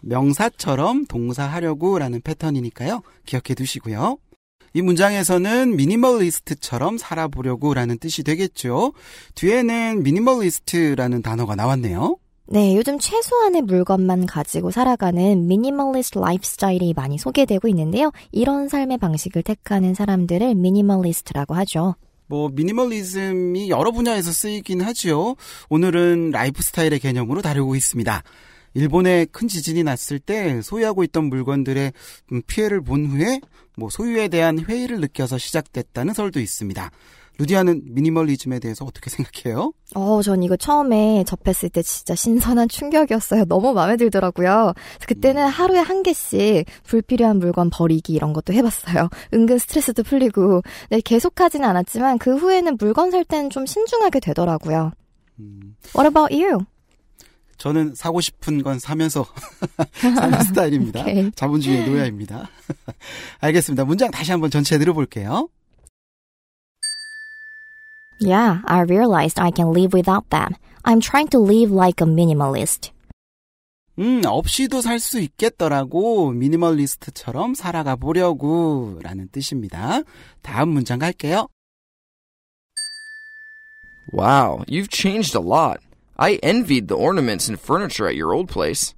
명사처럼 0.01 1.05
동사하려고 1.05 1.97
라는 1.97 2.19
패턴이니까요. 2.21 3.01
기억해 3.25 3.53
두시고요. 3.55 4.17
이 4.73 4.81
문장에서는 4.81 5.75
미니멀리스트처럼 5.75 6.97
살아보려고 6.97 7.73
라는 7.73 7.99
뜻이 7.99 8.23
되겠죠. 8.23 8.93
뒤에는 9.35 10.01
미니멀리스트라는 10.03 11.21
단어가 11.21 11.55
나왔네요. 11.55 12.17
네, 12.45 12.75
요즘 12.75 12.99
최소한의 12.99 13.61
물건만 13.61 14.25
가지고 14.25 14.69
살아가는 14.69 15.47
미니멀리스트 15.47 16.19
라이프 16.19 16.45
스타일이 16.45 16.93
많이 16.93 17.17
소개되고 17.17 17.67
있는데요. 17.69 18.11
이런 18.31 18.67
삶의 18.67 18.97
방식을 18.97 19.43
택하는 19.43 19.93
사람들을 19.93 20.53
미니멀리스트라고 20.55 21.55
하죠. 21.55 21.95
뭐 22.27 22.49
미니멀리즘이 22.49 23.69
여러 23.69 23.91
분야에서 23.91 24.31
쓰이긴 24.31 24.81
하지요. 24.81 25.35
오늘은 25.69 26.31
라이프 26.31 26.61
스타일의 26.61 26.99
개념으로 26.99 27.41
다루고 27.41 27.75
있습니다. 27.75 28.23
일본에 28.75 29.25
큰 29.25 29.47
지진이 29.47 29.83
났을 29.83 30.19
때 30.19 30.61
소유하고 30.61 31.03
있던 31.05 31.25
물건들의 31.25 31.93
피해를 32.47 32.81
본 32.81 33.05
후에 33.05 33.39
뭐 33.77 33.89
소유에 33.89 34.27
대한 34.27 34.59
회의를 34.59 34.99
느껴서 34.99 35.37
시작됐다는 35.37 36.13
설도 36.13 36.39
있습니다. 36.39 36.91
루디아는 37.37 37.81
미니멀리즘에 37.85 38.59
대해서 38.59 38.85
어떻게 38.85 39.09
생각해요? 39.09 39.73
어, 39.95 40.21
전 40.21 40.43
이거 40.43 40.55
처음에 40.55 41.23
접했을 41.25 41.69
때 41.69 41.81
진짜 41.81 42.15
신선한 42.15 42.69
충격이었어요. 42.69 43.45
너무 43.45 43.73
마음에 43.73 43.97
들더라고요. 43.97 44.73
그때는 45.07 45.47
하루에 45.47 45.79
한 45.79 46.03
개씩 46.03 46.65
불필요한 46.83 47.39
물건 47.39 47.69
버리기 47.71 48.13
이런 48.13 48.33
것도 48.33 48.53
해봤어요. 48.53 49.09
은근 49.33 49.57
스트레스도 49.57 50.03
풀리고. 50.03 50.61
네, 50.89 51.01
계속하지는 51.01 51.67
않았지만 51.67 52.19
그 52.19 52.35
후에는 52.35 52.77
물건 52.77 53.11
살 53.11 53.23
때는 53.25 53.49
좀 53.49 53.65
신중하게 53.65 54.19
되더라고요. 54.19 54.91
음. 55.39 55.75
What 55.95 56.07
about 56.07 56.33
you? 56.33 56.65
저는 57.57 57.95
사고 57.95 58.19
싶은 58.19 58.61
건 58.61 58.77
사면서 58.77 59.25
사는 59.93 60.43
스타일입니다. 60.43 61.05
자본주의 61.35 61.87
노예입니다. 61.87 62.49
알겠습니다. 63.39 63.85
문장 63.85 64.11
다시 64.11 64.31
한번 64.31 64.49
전체 64.49 64.77
들어볼게요. 64.77 65.49
Yeah, 68.23 68.61
I 68.65 68.81
realized 68.83 69.37
I 69.37 69.51
can 69.51 69.73
live 69.73 69.91
without 69.93 70.29
them. 70.29 70.55
I'm 70.85 71.01
trying 71.01 71.27
to 71.29 71.39
live 71.39 71.71
like 71.71 72.01
a 72.01 72.07
minimalist. 72.07 72.91
음, 73.99 74.21
없이도 74.25 74.81
살 74.81 74.99
수 74.99 75.19
있겠더라고. 75.19 76.31
미니멀리스트처럼 76.31 77.53
살아가 77.53 77.95
보려고. 77.95 78.97
라는 79.03 79.27
뜻입니다. 79.31 79.99
다음 80.41 80.69
문장 80.69 80.99
갈게요. 80.99 81.47
Wow, 84.13 84.63
you've 84.67 84.89
changed 84.89 85.35
a 85.37 85.43
lot. 85.43 85.79
I 86.15 86.39
envied 86.43 86.87
the 86.87 86.95
ornaments 86.95 87.49
and 87.49 87.59
furniture 87.61 88.07
at 88.07 88.15
your 88.19 88.33
old 88.33 88.51
place. 88.51 88.93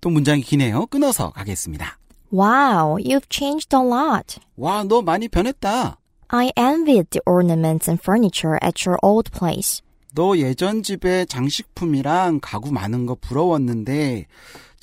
또 0.00 0.10
문장이 0.10 0.42
기네요. 0.42 0.86
끊어서 0.86 1.30
가겠습니다. 1.30 1.98
Wow, 2.32 2.98
you've 3.02 3.28
changed 3.28 3.74
a 3.74 3.82
lot. 3.82 4.38
와, 4.56 4.84
너 4.84 5.02
많이 5.02 5.28
변했다. 5.28 5.98
I 6.34 6.50
envied 6.56 7.10
the 7.10 7.22
ornaments 7.26 7.86
and 7.86 8.02
furniture 8.02 8.58
at 8.60 8.84
your 8.84 8.98
old 9.04 9.30
place. 9.30 9.82
너 10.16 10.36
예전 10.36 10.82
집에 10.82 11.26
장식품이랑 11.26 12.40
가구 12.42 12.72
많은 12.72 13.06
거 13.06 13.14
부러웠는데 13.14 14.26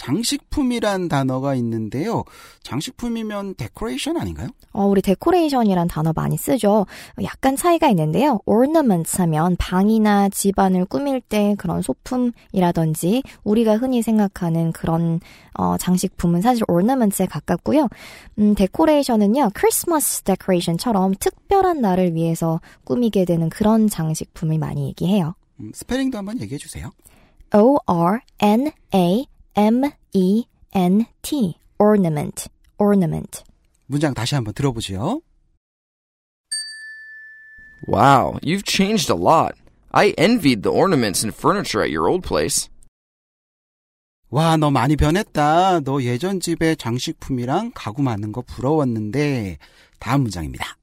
장식품이란 0.02 1.10
단어가 1.10 1.54
있는데요. 1.54 2.24
장식품이면 2.64 3.54
데코레이션 3.54 4.18
아닌가요? 4.18 4.50
어, 4.74 4.86
우리 4.86 5.00
데코레이션이란 5.04 5.88
단어 5.88 6.12
많이 6.16 6.38
쓰죠. 6.38 6.88
약간 7.24 7.56
차이가 7.56 7.88
있는데요. 7.90 8.40
ornaments 8.46 9.22
하면 9.22 9.56
방이나 9.58 10.30
집안을 10.30 10.86
꾸밀 10.86 11.22
때 11.22 11.54
그런 11.60 11.84
소품이라든지 11.84 13.22
우리가 13.44 13.78
흔히 13.78 14.02
생각하는 14.02 14.72
그런 14.72 15.20
어, 15.54 15.78
장식품은 15.78 16.42
사실 16.42 16.64
ornaments에 16.68 17.28
가깝고요. 17.28 17.88
음, 18.40 18.56
데코레이션은요. 18.56 19.52
크리스마스 19.54 20.24
데코레이션처럼 20.24 21.14
특별한 21.20 21.80
날을 21.80 22.16
위해서 22.16 22.60
꾸미게 22.86 23.26
되는 23.26 23.50
그런 23.50 23.88
장식품을 23.88 24.58
많이 24.58 24.88
얘기해요. 24.88 25.36
음, 25.60 25.72
스페링도 25.76 26.18
한번 26.18 26.42
얘기해 26.42 26.58
주세요. 26.58 26.90
O 27.54 27.78
R 27.86 28.22
N 28.40 28.72
A 28.96 29.26
M 29.56 29.92
E 30.14 30.46
N 30.74 31.06
T 31.22 31.58
ornament 31.78 32.48
ornament 32.78 33.44
문장 33.88 34.14
다시 34.14 34.36
한번 34.36 34.54
들어보죠. 34.54 35.22
Wow, 37.88 38.40
you've 38.42 38.64
changed 38.64 39.10
a 39.10 39.16
lot. 39.16 39.56
I 39.92 40.14
envied 40.18 40.64
the 40.64 40.72
ornaments 40.72 41.24
and 41.24 41.36
furniture 41.36 41.82
at 41.82 41.92
your 41.92 42.08
old 42.08 42.26
place. 42.26 42.70
와, 44.30 44.56
너 44.56 44.72
많이 44.72 44.96
변했다. 44.96 45.82
너 45.82 46.02
예전 46.04 46.40
집에 46.40 46.76
장식품이랑 46.76 47.72
가구 47.76 48.02
많은 48.02 48.32
거 48.32 48.42
부러웠는데. 48.44 49.58
다음 50.00 50.22
문장입니다. 50.22 50.78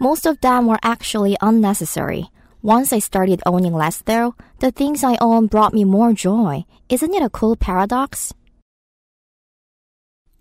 Most 0.00 0.28
of 0.28 0.38
them 0.40 0.66
were 0.66 0.78
actually 0.84 1.36
unnecessary. 1.40 2.30
Once 2.64 2.92
I 2.92 3.00
started 3.00 3.42
owning 3.44 3.74
less, 3.74 4.02
though, 4.02 4.36
the 4.60 4.70
things 4.70 5.02
I 5.02 5.18
own 5.20 5.48
brought 5.48 5.74
me 5.74 5.82
more 5.84 6.12
joy. 6.14 6.64
Isn't 6.88 7.12
it 7.12 7.20
a 7.22 7.28
cool 7.28 7.56
paradox? 7.56 8.32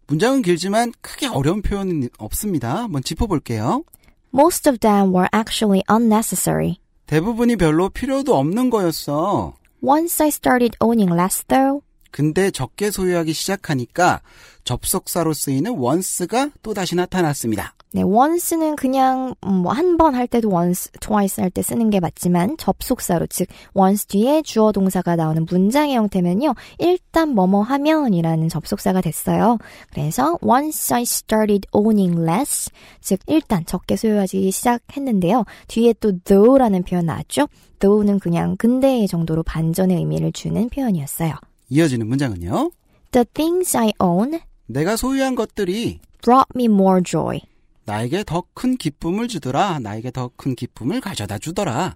문장은 0.05 0.43
길지만 0.43 0.93
크게 1.01 1.27
어려운 1.27 1.63
표현은 1.63 2.09
없습니다. 2.19 2.83
한번 2.83 3.01
짚어볼게요. 3.01 3.83
Most 4.31 4.69
of 4.69 4.79
them 4.79 5.13
were 5.15 5.29
actually 5.33 5.81
unnecessary. 5.89 6.77
대부분이 7.07 7.55
별로 7.55 7.89
필요도 7.89 8.35
없는 8.37 8.69
거였어. 8.69 9.55
Once 9.81 10.23
I 10.23 10.27
started 10.27 10.77
owning 10.79 11.11
less, 11.11 11.43
though, 11.47 11.81
근데 12.11 12.51
적게 12.51 12.91
소유하기 12.91 13.33
시작하니까 13.33 14.21
접속사로 14.63 15.33
쓰이는 15.33 15.71
once가 15.79 16.51
또 16.61 16.73
다시 16.73 16.95
나타났습니다. 16.95 17.73
네, 17.93 18.03
once는 18.03 18.77
그냥 18.77 19.35
뭐 19.41 19.73
한 19.73 19.97
번 19.97 20.15
할 20.15 20.25
때도 20.25 20.49
once, 20.49 20.89
twice 21.01 21.41
할 21.41 21.49
때 21.51 21.61
쓰는 21.61 21.89
게 21.89 21.99
맞지만 21.99 22.55
접속사로 22.57 23.27
즉 23.27 23.47
once 23.73 24.07
뒤에 24.07 24.41
주어 24.43 24.71
동사가 24.71 25.17
나오는 25.17 25.45
문장의 25.45 25.95
형태면요. 25.95 26.55
일단 26.79 27.29
뭐뭐 27.35 27.63
하면이라는 27.63 28.47
접속사가 28.47 29.01
됐어요. 29.01 29.57
그래서 29.91 30.37
once 30.41 30.95
I 30.95 31.01
started 31.01 31.67
owning 31.73 32.21
less 32.21 32.69
즉 33.01 33.19
일단 33.27 33.65
적게 33.65 33.97
소유하기 33.97 34.49
시작했는데요. 34.51 35.43
뒤에 35.67 35.93
또 35.99 36.17
though라는 36.19 36.83
표현 36.83 37.07
나왔죠. 37.07 37.47
though는 37.79 38.19
그냥 38.19 38.55
근대 38.55 39.05
정도로 39.07 39.43
반전의 39.43 39.97
의미를 39.97 40.31
주는 40.31 40.69
표현이었어요. 40.69 41.33
이어지는 41.69 42.07
문장은요. 42.07 42.71
The 43.11 43.25
things 43.33 43.75
I 43.75 43.91
own 43.99 44.39
내가 44.71 44.95
소유한 44.95 45.35
것들이 45.35 45.99
brought 46.21 46.47
me 46.55 46.65
more 46.65 47.01
joy. 47.03 47.41
나에게 47.85 48.23
더 48.23 48.43
큰 48.53 48.77
기쁨을 48.77 49.27
주더라. 49.27 49.79
나에게 49.79 50.11
더 50.11 50.29
큰 50.35 50.55
기쁨을 50.55 51.01
가져다 51.01 51.37
주더라. 51.39 51.95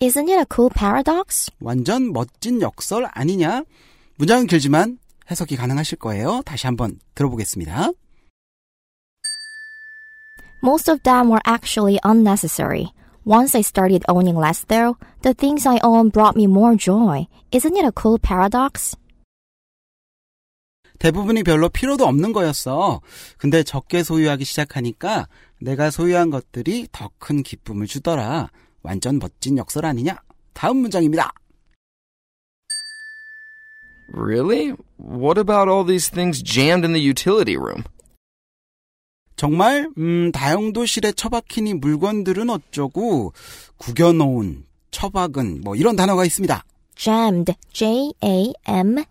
Isn't 0.00 0.28
it 0.28 0.38
a 0.38 0.44
cool 0.52 0.70
paradox? 0.74 1.50
완전 1.60 2.12
멋진 2.12 2.60
역설 2.62 3.06
아니냐? 3.12 3.64
문장은 4.16 4.46
길지만 4.46 4.98
해석이 5.30 5.56
가능하실 5.56 5.98
거예요. 5.98 6.42
다시 6.44 6.66
한번 6.66 6.98
들어보겠습니다. 7.14 7.90
Most 10.62 10.90
of 10.90 11.00
them 11.02 11.28
were 11.28 11.42
actually 11.46 11.98
unnecessary. 12.04 12.92
Once 13.24 13.54
I 13.54 13.60
started 13.60 14.02
owning 14.08 14.36
less, 14.36 14.64
though, 14.66 14.96
the 15.22 15.34
things 15.34 15.68
I 15.68 15.78
own 15.84 16.10
brought 16.10 16.34
me 16.36 16.46
more 16.46 16.74
joy. 16.76 17.26
Isn't 17.52 17.76
it 17.76 17.84
a 17.84 17.92
cool 17.92 18.18
paradox? 18.18 18.96
대부분이 20.98 21.42
별로 21.44 21.68
필요도 21.68 22.06
없는 22.06 22.32
거였어. 22.32 23.00
근데 23.36 23.62
적게 23.62 24.02
소유하기 24.02 24.44
시작하니까 24.44 25.28
내가 25.60 25.90
소유한 25.90 26.30
것들이 26.30 26.88
더 26.92 27.10
큰 27.18 27.42
기쁨을 27.42 27.86
주더라. 27.86 28.50
완전 28.82 29.18
멋진 29.18 29.58
역설 29.58 29.84
아니냐? 29.84 30.16
다음 30.54 30.78
문장입니다. 30.78 31.32
Really? 34.14 34.74
What 34.98 35.38
about 35.38 35.68
all 35.70 35.84
these 35.86 36.10
things 36.10 36.42
jammed 36.42 36.86
in 36.86 36.94
the 36.94 37.06
utility 37.06 37.56
room? 37.56 37.82
정말 39.36 39.88
음, 39.98 40.32
다용도실에 40.32 41.12
처박힌 41.12 41.66
이 41.66 41.74
물건들은 41.74 42.50
어쩌고 42.50 43.32
구겨놓은 43.76 44.64
처박은 44.90 45.60
뭐 45.62 45.76
이런 45.76 45.94
단어가 45.94 46.24
있습니다. 46.24 46.64
Jammed, 46.98 47.54
J-A-M-M-E-D, 47.72 49.02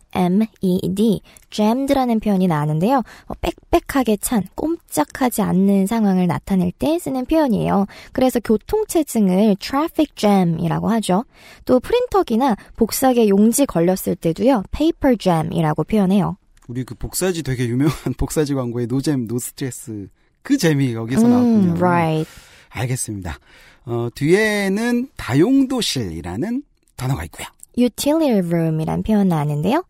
jammed라는 1.50 2.20
표현이 2.20 2.48
나왔는데요. 2.48 2.98
어, 2.98 3.34
빽빽하게 3.72 4.18
찬, 4.18 4.44
꼼짝하지 4.56 5.42
않는 5.42 5.88
상황을 5.88 6.28
나타낼 6.28 6.74
때 6.74 7.00
쓰는 7.00 7.26
표현이에요. 7.26 7.88
그래서 8.12 8.40
교통체증을 8.42 9.56
traffic 9.60 10.12
jam이라고 10.16 10.90
하죠. 10.90 11.24
또 11.66 11.80
프린터기나 11.80 12.58
복사기 12.76 13.30
용지 13.30 13.66
걸렸을 13.66 14.18
때도요, 14.20 14.64
paper 14.72 15.18
jam이라고 15.18 15.86
표현해요. 15.86 16.38
우리 16.68 16.84
그 16.84 16.94
복사지 16.96 17.42
되게 17.44 17.68
유명한 17.68 17.96
복사지 18.20 18.54
광고의 18.54 18.88
노잼 18.88 19.28
노스트레스 19.28 20.10
그 20.42 20.58
재미 20.58 20.94
여기서 20.94 21.28
나왔군요. 21.28 21.74
음, 21.74 21.78
right. 21.78 22.30
알겠습니다. 22.70 23.40
어, 23.86 24.10
뒤에는 24.14 25.08
다용도실이라는 25.16 26.64
단어가 26.98 27.24
있고요. 27.26 27.48
Utility 27.78 28.40
room이란 28.40 29.04
표현 29.04 29.28
나왔는데요. 29.28 29.84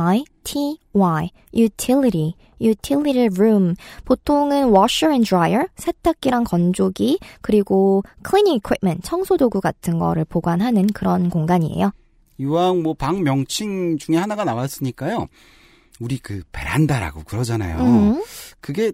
U-T-I-L-I-T-Y, 0.00 1.30
utility, 1.54 2.34
utility 2.60 3.28
room. 3.36 3.74
보통은 4.04 4.72
washer 4.72 5.10
and 5.12 5.28
dryer, 5.28 5.66
세탁기랑 5.76 6.44
건조기, 6.44 7.18
그리고 7.40 8.02
cleaning 8.26 8.60
equipment, 8.62 9.02
청소 9.06 9.36
도구 9.36 9.60
같은 9.60 9.98
거를 9.98 10.24
보관하는 10.24 10.86
그런 10.88 11.28
공간이에요. 11.30 11.92
이왕 12.38 12.82
뭐 12.82 12.94
방 12.94 13.22
명칭 13.22 13.98
중에 13.98 14.16
하나가 14.16 14.44
나왔으니까요. 14.44 15.26
우리 16.00 16.18
그 16.18 16.42
베란다라고 16.52 17.22
그러잖아요. 17.24 17.78
음. 17.80 18.22
그게 18.60 18.92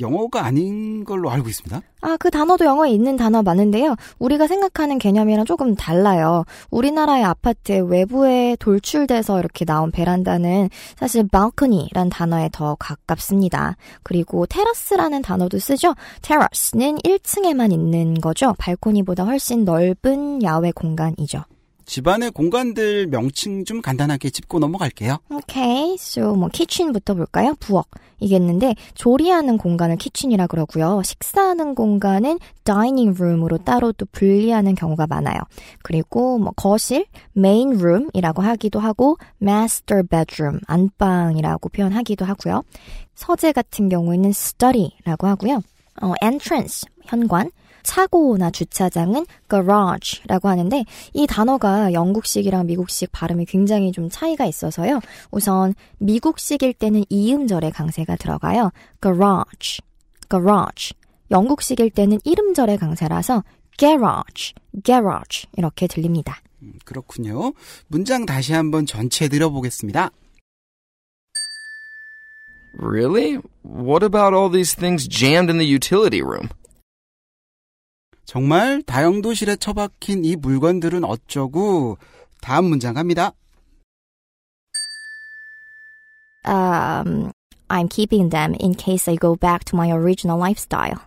영어가 0.00 0.44
아닌 0.44 1.04
걸로 1.04 1.30
알고 1.30 1.48
있습니다. 1.48 1.82
아, 2.02 2.16
그 2.18 2.30
단어도 2.30 2.64
영어에 2.64 2.90
있는 2.90 3.16
단어 3.16 3.42
많은데요. 3.42 3.96
우리가 4.18 4.46
생각하는 4.46 4.98
개념이랑 4.98 5.44
조금 5.44 5.74
달라요. 5.74 6.44
우리나라의 6.70 7.24
아파트의 7.24 7.90
외부에 7.90 8.56
돌출돼서 8.60 9.38
이렇게 9.38 9.64
나온 9.64 9.90
베란다는 9.90 10.68
사실 10.96 11.26
balcony란 11.26 12.10
단어에 12.10 12.50
더 12.52 12.76
가깝습니다. 12.78 13.76
그리고 14.02 14.46
테라스라는 14.46 15.22
단어도 15.22 15.58
쓰죠. 15.58 15.94
terrace는 16.22 16.98
1층에만 16.98 17.72
있는 17.72 18.14
거죠. 18.14 18.54
발코니보다 18.58 19.24
훨씬 19.24 19.64
넓은 19.64 20.42
야외 20.42 20.70
공간이죠. 20.72 21.42
집안의 21.86 22.32
공간들 22.32 23.06
명칭 23.06 23.64
좀 23.64 23.80
간단하게 23.80 24.30
짚고 24.30 24.58
넘어갈게요. 24.58 25.18
오케이. 25.30 25.94
So 25.94 26.34
뭐 26.34 26.48
kitchen부터 26.48 27.14
볼까요? 27.14 27.54
부엌. 27.60 27.86
이겠는데 28.18 28.74
조리하는 28.94 29.58
공간을 29.58 29.96
kitchen이라 29.96 30.46
그러고요. 30.46 31.02
식사하는 31.04 31.74
공간은 31.74 32.38
dining 32.64 33.14
room으로 33.18 33.58
따로 33.58 33.92
또 33.92 34.06
분리하는 34.10 34.74
경우가 34.74 35.06
많아요. 35.06 35.36
그리고 35.82 36.38
뭐 36.38 36.52
거실, 36.56 37.06
main 37.32 37.76
room이라고 37.76 38.42
하기도 38.42 38.80
하고 38.80 39.18
master 39.40 40.02
bedroom, 40.08 40.60
안방이라고 40.66 41.68
표현하기도 41.68 42.24
하고요. 42.24 42.62
서재 43.14 43.52
같은 43.52 43.88
경우에는 43.88 44.30
study라고 44.30 45.26
하고요. 45.26 45.62
어, 46.02 46.12
entrance, 46.22 46.88
현관, 47.04 47.50
차고나 47.86 48.50
주차장은 48.50 49.24
garage라고 49.48 50.48
하는데 50.48 50.84
이 51.14 51.26
단어가 51.26 51.92
영국식이랑 51.92 52.66
미국식 52.66 53.12
발음이 53.12 53.46
굉장히 53.46 53.92
좀 53.92 54.10
차이가 54.10 54.44
있어서요. 54.44 55.00
우선 55.30 55.74
미국식일 55.98 56.74
때는 56.74 57.04
이음절의 57.08 57.70
강세가 57.70 58.16
들어가요. 58.16 58.72
garage, 59.00 59.80
garage. 60.28 60.92
영국식일 61.30 61.90
때는 61.90 62.18
이름절의 62.24 62.78
강세라서 62.78 63.44
garage, 63.78 64.54
garage 64.84 65.48
이렇게 65.56 65.86
들립니다. 65.86 66.40
음, 66.62 66.74
그렇군요. 66.84 67.52
문장 67.86 68.26
다시 68.26 68.52
한번 68.52 68.86
전체 68.86 69.28
들어보겠습니다. 69.28 70.10
Really? 72.78 73.38
What 73.64 74.04
about 74.04 74.34
all 74.36 74.50
these 74.52 74.74
things 74.76 75.08
jammed 75.08 75.50
in 75.50 75.58
the 75.58 75.66
utility 75.66 76.20
room? 76.20 76.48
정말 78.26 78.82
다용도실에 78.82 79.56
처박힌 79.56 80.24
이 80.24 80.36
물건들은 80.36 81.04
어쩌고 81.04 81.96
다음 82.42 82.66
문장 82.66 82.94
갑니다. 82.94 83.32
Um, 86.44 87.32
I'm 87.68 87.88
keeping 87.88 88.30
them 88.30 88.54
in 88.60 88.74
case 88.76 89.10
I 89.10 89.16
go 89.16 89.36
back 89.36 89.64
to 89.66 89.76
my 89.76 89.90
original 89.90 90.38
lifestyle. 90.38 90.98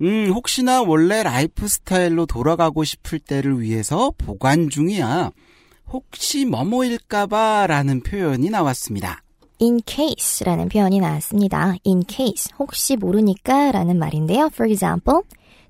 음, 0.00 0.30
혹시나 0.32 0.82
원래 0.82 1.22
라이프 1.22 1.66
스타일로 1.68 2.26
돌아가고 2.26 2.84
싶을 2.84 3.18
때를 3.18 3.60
위해서 3.60 4.10
보관 4.16 4.70
중이야. 4.70 5.30
혹시 5.90 6.44
뭐뭐일까봐 6.44 7.66
라는 7.66 8.02
표현이 8.02 8.50
나왔습니다. 8.50 9.22
in 9.60 9.80
case라는 9.86 10.68
표현이 10.68 11.00
나왔습니다. 11.00 11.74
in 11.86 12.02
case, 12.06 12.52
혹시 12.58 12.96
모르니까 12.96 13.72
라는 13.72 13.98
말인데요. 13.98 14.46
For 14.52 14.70
example, 14.70 15.22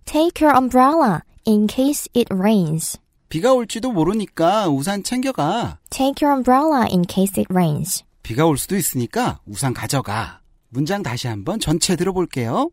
take 0.08 0.40
your 0.40 0.56
umbrella 0.56 1.22
in 1.46 1.66
case 1.66 2.08
it 2.16 2.32
rains. 2.32 2.98
비가 3.28 3.52
올지도 3.52 3.92
모르니까 3.92 4.68
우산 4.68 5.02
챙겨가. 5.02 5.78
Take 5.90 6.26
your 6.26 6.34
umbrella 6.34 6.88
in 6.90 7.04
case 7.06 7.38
it 7.38 7.52
rains. 7.52 8.02
비가 8.22 8.46
올 8.46 8.56
수도 8.56 8.74
있으니까 8.76 9.40
우산 9.44 9.74
가져가. 9.74 10.40
문장 10.70 11.02
다시 11.02 11.28
한번 11.28 11.60
전체 11.60 11.94
들어볼게요. 11.94 12.70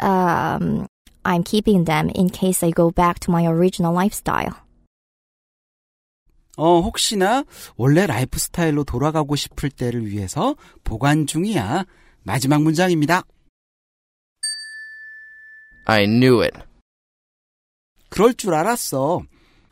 Um, 0.00 0.86
I'm 1.22 1.44
keeping 1.44 1.84
them 1.84 2.10
in 2.16 2.28
case 2.28 2.66
I 2.66 2.72
go 2.74 2.90
back 2.90 3.20
to 3.20 3.30
my 3.30 3.44
original 3.46 3.94
lifestyle. 3.94 4.54
어, 6.56 6.80
혹시나 6.80 7.44
원래 7.76 8.06
라이프 8.06 8.38
스타일로 8.38 8.84
돌아가고 8.84 9.36
싶을 9.36 9.70
때를 9.70 10.06
위해서 10.06 10.54
보관 10.82 11.26
중이야. 11.26 11.84
마지막 12.22 12.62
문장입니다. 12.62 13.24
I 15.84 16.04
knew 16.04 16.42
it. 16.42 16.58
그럴 18.08 18.34
줄 18.34 18.54
알았어. 18.54 19.22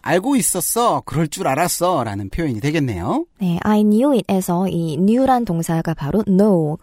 알고 0.02 0.36
있었어. 0.36 1.02
그럴 1.06 1.28
줄 1.28 1.46
알았어. 1.46 2.02
라는 2.04 2.28
표현이 2.28 2.60
되겠네요. 2.60 3.26
네, 3.38 3.58
I 3.62 3.82
knew 3.82 4.12
it에서 4.14 4.68
이 4.68 4.96
knew란 4.96 5.44
동사가 5.44 5.94
바로 5.94 6.24
know, 6.24 6.76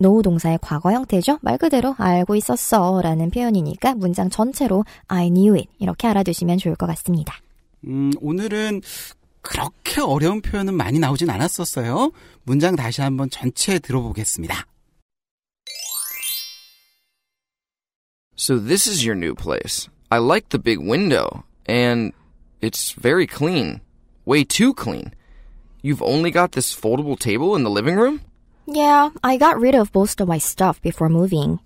know 0.00 0.22
동사의 0.22 0.58
과거 0.62 0.90
형태죠. 0.92 1.38
말 1.42 1.58
그대로 1.58 1.94
알고 1.98 2.34
있었어 2.36 3.00
라는 3.02 3.30
표현이니까 3.30 3.94
문장 3.94 4.30
전체로 4.30 4.84
I 5.08 5.28
knew 5.30 5.54
it 5.56 5.68
이렇게 5.78 6.08
알아두시면 6.08 6.58
좋을 6.58 6.74
것 6.74 6.86
같습니다. 6.86 7.34
음, 7.86 8.10
오늘은 8.20 8.80
그렇게 9.42 10.00
어려운 10.00 10.40
표현은 10.40 10.74
많이 10.74 10.98
나오진 10.98 11.28
않았었어요. 11.28 12.12
문장 12.44 12.76
다시 12.76 13.02
한번 13.02 13.28
전체 13.28 13.78
들어보겠습니다. 13.78 14.66
So 18.36 18.58
this 18.58 18.86
is 18.86 19.04
your 19.04 19.14
new 19.14 19.34
place. 19.34 19.88
I 20.10 20.18
like 20.18 20.48
the 20.48 20.58
big 20.58 20.78
window, 20.78 21.44
and 21.66 22.12
it's 22.60 22.92
very 22.92 23.26
clean. 23.26 23.80
Way 24.24 24.44
too 24.44 24.74
clean. 24.74 25.14
You've 25.82 26.02
only 26.02 26.30
got 26.30 26.52
this 26.52 26.74
foldable 26.74 27.18
table 27.18 27.54
in 27.54 27.62
the 27.62 27.70
living 27.70 27.96
room? 27.96 28.22
Yeah, 28.66 29.10
I 29.22 29.36
got 29.36 29.60
rid 29.60 29.74
of 29.74 29.94
most 29.94 30.20
of 30.20 30.28
my 30.28 30.38
stuff 30.38 30.80
before 30.80 31.08
moving. 31.08 31.60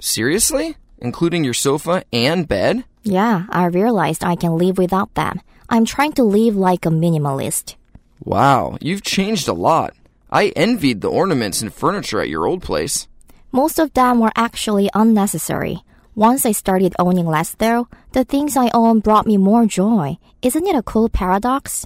Seriously? 0.00 0.76
Including 0.98 1.44
your 1.44 1.54
sofa 1.54 2.04
and 2.12 2.48
bed? 2.48 2.84
Yeah, 3.02 3.46
I 3.48 3.66
realized 3.66 4.24
I 4.24 4.36
can 4.36 4.58
live 4.58 4.76
without 4.76 5.14
them. 5.14 5.40
I'm 5.68 5.84
trying 5.84 6.12
to 6.14 6.24
live 6.24 6.56
like 6.56 6.84
a 6.84 6.90
minimalist. 6.90 7.76
Wow, 8.24 8.76
you've 8.80 9.02
changed 9.02 9.48
a 9.48 9.54
lot. 9.54 9.94
I 10.30 10.48
envied 10.48 11.00
the 11.00 11.08
ornaments 11.08 11.62
and 11.62 11.72
furniture 11.72 12.20
at 12.20 12.28
your 12.28 12.46
old 12.46 12.62
place. 12.62 13.08
Most 13.52 13.78
of 13.78 13.94
them 13.94 14.20
were 14.20 14.32
actually 14.36 14.90
unnecessary. 14.94 15.82
Once 16.15 16.45
I 16.45 16.53
started 16.53 16.95
owning 16.97 17.27
less, 17.27 17.55
though, 17.55 17.87
the 18.13 18.23
things 18.23 18.55
I 18.55 18.71
own 18.73 18.99
brought 18.99 19.27
me 19.27 19.37
more 19.37 19.65
joy. 19.65 20.17
Isn't 20.41 20.65
it 20.65 20.75
a 20.75 20.83
cool 20.83 21.09
paradox? 21.09 21.85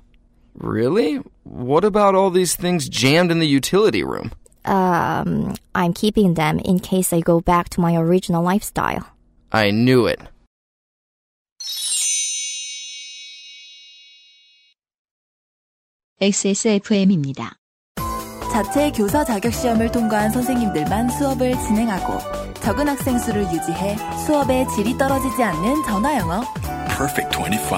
Really? 0.54 1.20
What 1.44 1.84
about 1.84 2.16
all 2.16 2.30
these 2.30 2.56
things 2.56 2.90
jammed 2.90 3.32
in 3.32 3.40
the 3.40 3.48
utility 3.48 4.04
room? 4.04 4.32
Um, 4.66 5.56
I'm 5.74 5.94
keeping 5.94 6.36
them 6.36 6.60
in 6.60 6.80
case 6.80 7.12
I 7.12 7.22
go 7.22 7.42
back 7.42 7.70
to 7.70 7.82
my 7.82 7.96
original 7.96 8.44
lifestyle. 8.44 9.08
I 9.52 9.72
knew 9.72 10.06
it. 10.06 10.22
XSFM입니다. 16.22 17.56
자체 18.55 18.93
교사 18.93 19.25
자격 19.25 19.53
시험을 19.53 19.91
통과한 19.91 20.31
선생님들만 20.31 21.11
수업을 21.11 21.55
진행하고 21.59 22.21
적은 22.61 22.87
학생 22.87 23.19
수를 23.19 23.43
유지해 23.53 23.97
수업의 24.25 24.69
질이 24.69 24.97
떨어지지 24.97 25.43
않는 25.43 25.83
전화 25.83 26.17
영어. 26.17 26.41
Perfect 26.87 27.37
25. 27.37 27.75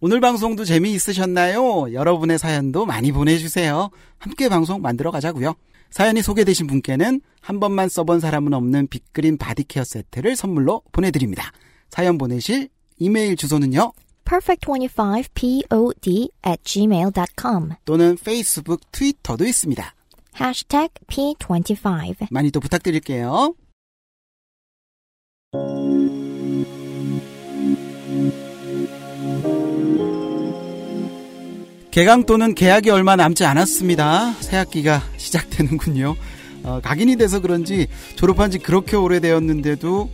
오늘 0.00 0.20
방송도 0.20 0.64
재미있으셨나요? 0.64 1.92
여러분의 1.92 2.38
사연도 2.38 2.86
많이 2.86 3.12
보내주세요. 3.12 3.90
함께 4.16 4.48
방송 4.48 4.80
만들어 4.80 5.10
가자고요. 5.10 5.54
사연이 5.90 6.22
소개되신 6.22 6.66
분께는 6.66 7.20
한 7.42 7.60
번만 7.60 7.90
써본 7.90 8.20
사람은 8.20 8.54
없는 8.54 8.86
빅그린 8.86 9.36
바디케어 9.36 9.84
세트를 9.84 10.34
선물로 10.34 10.80
보내드립니다. 10.92 11.52
사연 11.90 12.16
보내실 12.16 12.70
이메일 12.98 13.36
주소는요. 13.36 13.92
perfect25pod 14.24 16.28
at 16.46 16.62
gmail.com. 16.62 17.70
또는 17.84 18.16
페이스북, 18.22 18.80
트위터도 18.92 19.46
있습니다. 19.46 19.94
hashtag 20.38 20.92
p25. 21.06 22.26
많이 22.30 22.50
또 22.50 22.60
부탁드릴게요. 22.60 23.54
개강 31.90 32.26
또는 32.26 32.54
계약이 32.54 32.90
얼마 32.90 33.16
남지 33.16 33.44
않았습니다. 33.44 34.32
새학기가 34.34 35.02
시작되는군요. 35.16 36.14
어, 36.62 36.80
각인이 36.82 37.16
돼서 37.16 37.40
그런지 37.40 37.88
졸업한 38.14 38.50
지 38.50 38.58
그렇게 38.58 38.94
오래되었는데도 38.94 40.10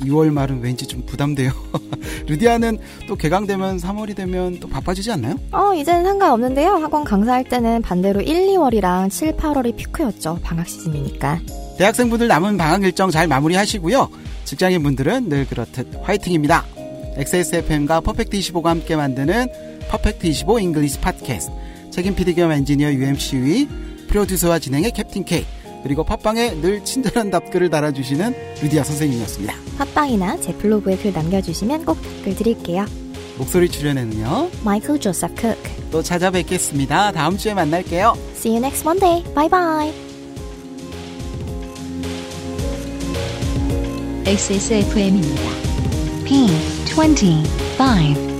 2월 0.00 0.30
말은 0.30 0.60
왠지 0.60 0.86
좀 0.86 1.04
부담돼요. 1.06 1.50
루디아는 2.28 2.78
또 3.08 3.16
개강되면 3.16 3.78
3월이 3.78 4.14
되면 4.14 4.58
또 4.60 4.68
바빠지지 4.68 5.10
않나요? 5.12 5.36
어, 5.52 5.74
이제는 5.74 6.04
상관없는데요. 6.04 6.72
학원 6.72 7.04
강사할 7.04 7.44
때는 7.44 7.82
반대로 7.82 8.20
1, 8.20 8.48
2월이랑 8.48 9.10
7, 9.10 9.36
8월이 9.36 9.76
피크였죠. 9.76 10.40
방학 10.42 10.68
시즌이니까. 10.68 11.40
대학생분들 11.78 12.28
남은 12.28 12.56
방학 12.56 12.82
일정 12.82 13.10
잘 13.10 13.26
마무리하시고요. 13.26 14.08
직장인분들은 14.44 15.28
늘 15.28 15.46
그렇듯 15.46 15.88
화이팅입니다. 16.02 16.64
XSFM과 17.16 18.00
퍼펙트25가 18.00 18.64
함께 18.66 18.96
만드는 18.96 19.48
퍼펙트25 19.88 20.60
English 20.62 21.00
팟캐스트 21.00 21.52
책임 21.90 22.14
PD 22.14 22.34
겸 22.34 22.52
엔지니어 22.52 22.92
UMC의 22.92 23.68
프로듀서와 24.08 24.58
진행의 24.58 24.92
캡틴 24.92 25.24
K 25.24 25.44
그리고 25.86 26.02
팟빵에 26.02 26.60
늘 26.60 26.84
친절한 26.84 27.30
답글을 27.30 27.70
달아주시는 27.70 28.34
루디아 28.60 28.82
선생님이었습니다. 28.82 29.54
팟빵이나 29.78 30.40
제 30.40 30.52
블로그에 30.54 30.96
글 30.96 31.12
남겨주시면 31.12 31.84
꼭 31.84 32.02
댓글 32.02 32.34
드릴게요. 32.34 32.84
목소리 33.38 33.68
출연에는요. 33.68 34.50
마이클 34.64 34.98
조셉 34.98 35.40
쿡. 35.40 35.56
또 35.92 36.02
찾아뵙겠습니다. 36.02 37.12
다음 37.12 37.38
주에 37.38 37.54
만날게요. 37.54 38.16
See 38.34 38.56
you 38.56 38.64
next 38.64 38.84
Monday. 38.84 39.22
Bye 39.32 39.48
bye. 39.48 39.92
XSFM입니다. 44.26 45.40
P25. 46.24 48.35